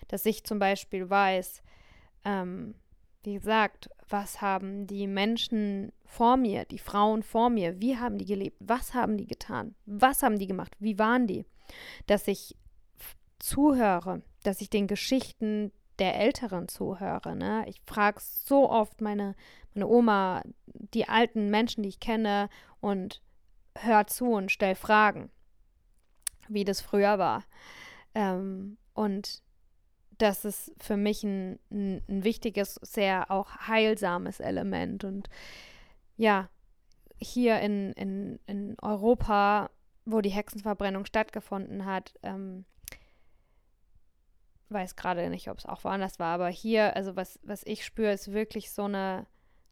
[0.09, 1.62] dass ich zum Beispiel weiß,
[2.24, 2.74] ähm,
[3.24, 8.24] wie gesagt, was haben die Menschen vor mir, die Frauen vor mir, wie haben die
[8.24, 11.44] gelebt, was haben die getan, was haben die gemacht, wie waren die,
[12.06, 12.56] dass ich
[13.38, 17.34] zuhöre, dass ich den Geschichten der Älteren zuhöre.
[17.34, 17.64] Ne?
[17.68, 19.34] Ich frage so oft meine,
[19.74, 22.48] meine Oma, die alten Menschen, die ich kenne,
[22.80, 23.22] und
[23.78, 25.30] höre zu und stelle Fragen
[26.54, 27.44] wie das früher war.
[28.14, 29.42] Ähm, und
[30.18, 35.04] das ist für mich ein, ein, ein, wichtiges, sehr auch heilsames Element.
[35.04, 35.28] Und
[36.16, 36.48] ja,
[37.18, 39.70] hier in, in, in Europa,
[40.04, 42.64] wo die Hexenverbrennung stattgefunden hat, ähm,
[44.68, 48.12] weiß gerade nicht, ob es auch woanders war, aber hier, also was, was ich spüre,
[48.12, 49.26] ist wirklich so eine,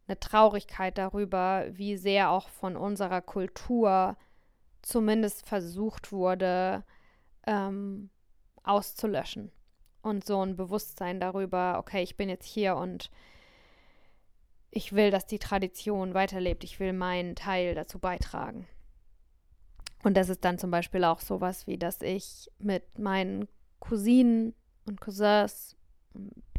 [0.07, 4.17] eine Traurigkeit darüber, wie sehr auch von unserer Kultur
[4.81, 6.83] zumindest versucht wurde
[7.45, 8.09] ähm,
[8.63, 9.51] auszulöschen.
[10.01, 13.11] Und so ein Bewusstsein darüber, okay, ich bin jetzt hier und
[14.71, 16.63] ich will, dass die Tradition weiterlebt.
[16.63, 18.67] Ich will meinen Teil dazu beitragen.
[20.03, 23.47] Und das ist dann zum Beispiel auch sowas wie, dass ich mit meinen
[23.79, 25.75] Cousinen und Cousins,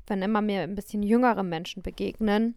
[0.07, 2.55] wenn immer mir ein bisschen jüngere Menschen begegnen,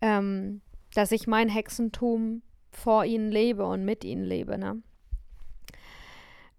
[0.00, 0.60] ähm,
[0.94, 4.82] dass ich mein Hexentum vor ihnen lebe und mit ihnen lebe, ne?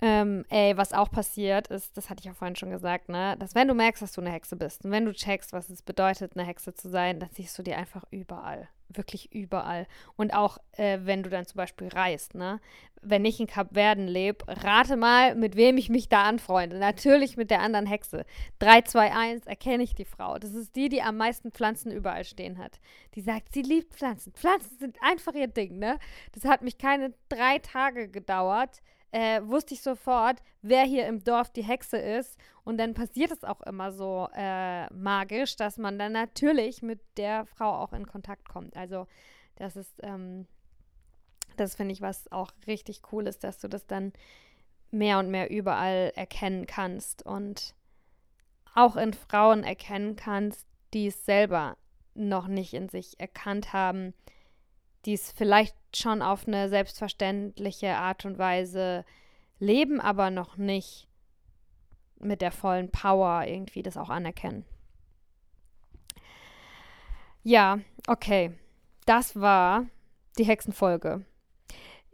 [0.01, 3.53] Ähm, ey, was auch passiert ist, das hatte ich ja vorhin schon gesagt, ne, dass
[3.53, 6.37] wenn du merkst, dass du eine Hexe bist und wenn du checkst, was es bedeutet,
[6.37, 8.69] eine Hexe zu sein, dann siehst du die einfach überall.
[8.87, 9.87] Wirklich überall.
[10.15, 12.59] Und auch, äh, wenn du dann zum Beispiel reist, ne?
[13.01, 16.79] Wenn ich in Kap Verden lebe, rate mal, mit wem ich mich da anfreunde.
[16.79, 18.25] Natürlich mit der anderen Hexe.
[18.57, 20.39] 3, 2, 1 erkenne ich die Frau.
[20.39, 22.79] Das ist die, die am meisten Pflanzen überall stehen hat.
[23.13, 24.33] Die sagt, sie liebt Pflanzen.
[24.33, 25.99] Pflanzen sind einfach ihr Ding, ne?
[26.31, 28.81] Das hat mich keine drei Tage gedauert
[29.11, 32.37] äh, wusste ich sofort, wer hier im Dorf die Hexe ist.
[32.63, 37.45] Und dann passiert es auch immer so äh, magisch, dass man dann natürlich mit der
[37.45, 38.75] Frau auch in Kontakt kommt.
[38.75, 39.07] Also
[39.55, 40.47] das ist, ähm,
[41.57, 44.13] das finde ich, was auch richtig cool ist, dass du das dann
[44.91, 47.75] mehr und mehr überall erkennen kannst und
[48.75, 51.77] auch in Frauen erkennen kannst, die es selber
[52.13, 54.13] noch nicht in sich erkannt haben,
[55.05, 59.05] die es vielleicht schon auf eine selbstverständliche Art und Weise
[59.59, 61.07] leben, aber noch nicht
[62.19, 64.65] mit der vollen Power irgendwie das auch anerkennen.
[67.43, 68.51] Ja, okay.
[69.05, 69.87] Das war
[70.37, 71.25] die Hexenfolge.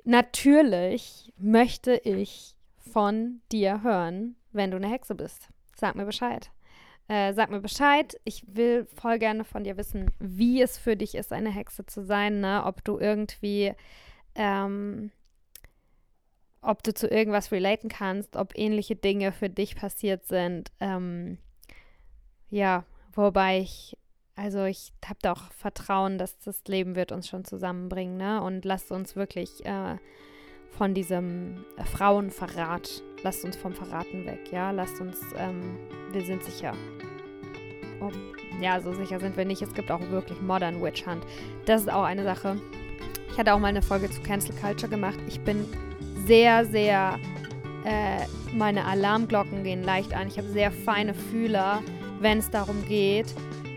[0.03, 5.49] Natürlich möchte ich von dir hören, wenn du eine Hexe bist.
[5.75, 6.51] Sag mir Bescheid.
[7.07, 8.19] Äh, sag mir Bescheid.
[8.23, 12.03] Ich will voll gerne von dir wissen, wie es für dich ist, eine Hexe zu
[12.03, 12.63] sein, ne?
[12.65, 13.73] Ob du irgendwie,
[14.33, 15.11] ähm,
[16.61, 20.71] ob du zu irgendwas relaten kannst, ob ähnliche Dinge für dich passiert sind.
[20.79, 21.37] Ähm,
[22.49, 23.95] ja, wobei ich,
[24.35, 28.41] also ich habe da auch Vertrauen, dass das Leben wird uns schon zusammenbringen, ne?
[28.41, 29.97] Und lasst uns wirklich äh,
[30.77, 35.77] von diesem Frauenverrat lasst uns vom Verraten weg, ja, lasst uns, ähm,
[36.11, 36.73] wir sind sicher.
[38.01, 38.11] Oh,
[38.61, 39.61] ja, so sicher sind wir nicht.
[39.61, 41.23] Es gibt auch wirklich Modern Witch Hunt.
[41.65, 42.57] Das ist auch eine Sache.
[43.31, 45.17] Ich hatte auch mal eine Folge zu Cancel Culture gemacht.
[45.27, 45.65] Ich bin
[46.25, 47.19] sehr, sehr,
[47.85, 50.27] äh, meine Alarmglocken gehen leicht an.
[50.27, 51.81] Ich habe sehr feine Fühler,
[52.19, 53.33] wenn es darum geht,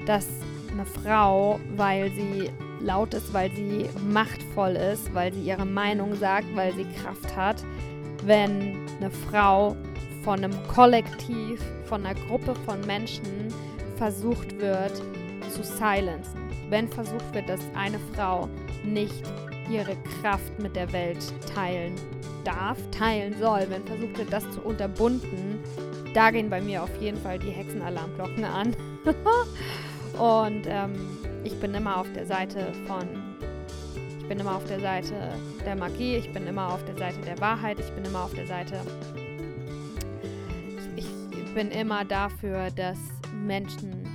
[0.07, 0.29] dass
[0.73, 6.47] eine Frau, weil sie laut ist, weil sie machtvoll ist, weil sie ihre Meinung sagt,
[6.55, 7.65] weil sie Kraft hat,
[8.25, 9.77] wenn eine Frau
[10.23, 13.53] von einem Kollektiv, von einer Gruppe von Menschen
[13.97, 15.03] versucht wird
[15.51, 16.41] zu silenzen.
[16.69, 18.49] Wenn versucht wird, dass eine Frau
[18.85, 19.23] nicht
[19.71, 21.19] ihre Kraft mit der Welt
[21.55, 21.95] teilen
[22.45, 25.59] darf, teilen soll, wenn versucht wird, das zu unterbunden,
[26.15, 28.77] da gehen bei mir auf jeden Fall die Hexenalarmglocken an.
[30.19, 30.95] Und ähm,
[31.45, 33.07] ich bin immer auf der Seite von
[34.19, 35.15] ich bin immer auf der Seite
[35.65, 38.47] der Magie, ich bin immer auf der Seite der Wahrheit, ich bin immer auf der
[38.47, 38.79] Seite.
[40.97, 42.99] Ich, ich bin immer dafür, dass
[43.33, 44.07] Menschen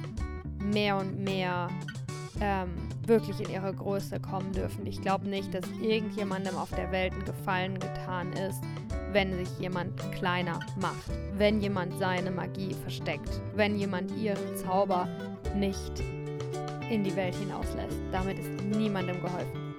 [0.60, 1.68] mehr und mehr
[2.42, 2.70] ähm,
[3.08, 4.86] wirklich in ihre Größe kommen dürfen.
[4.86, 8.62] Ich glaube nicht, dass irgendjemandem auf der Welt ein Gefallen getan ist,
[9.14, 15.08] wenn sich jemand kleiner macht, wenn jemand seine Magie versteckt, wenn jemand ihren Zauber
[15.56, 16.04] nicht
[16.90, 17.98] in die Welt hinauslässt.
[18.12, 19.76] Damit ist niemandem geholfen.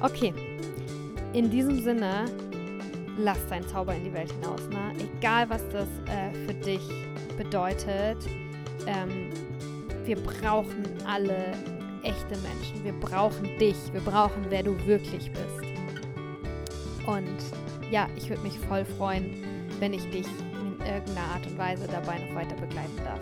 [0.00, 0.32] Okay,
[1.32, 2.24] in diesem Sinne,
[3.18, 4.60] lass deinen Zauber in die Welt hinaus.
[4.68, 4.92] Ne?
[5.18, 6.80] Egal, was das äh, für dich
[7.36, 8.18] bedeutet.
[8.86, 9.30] Ähm,
[10.04, 11.52] wir brauchen alle
[12.02, 12.82] echte Menschen.
[12.82, 13.76] Wir brauchen dich.
[13.92, 15.70] Wir brauchen, wer du wirklich bist.
[17.06, 19.34] Und ja, ich würde mich voll freuen,
[19.78, 23.20] wenn ich dich in irgendeiner Art und Weise dabei noch weiter begleiten darf.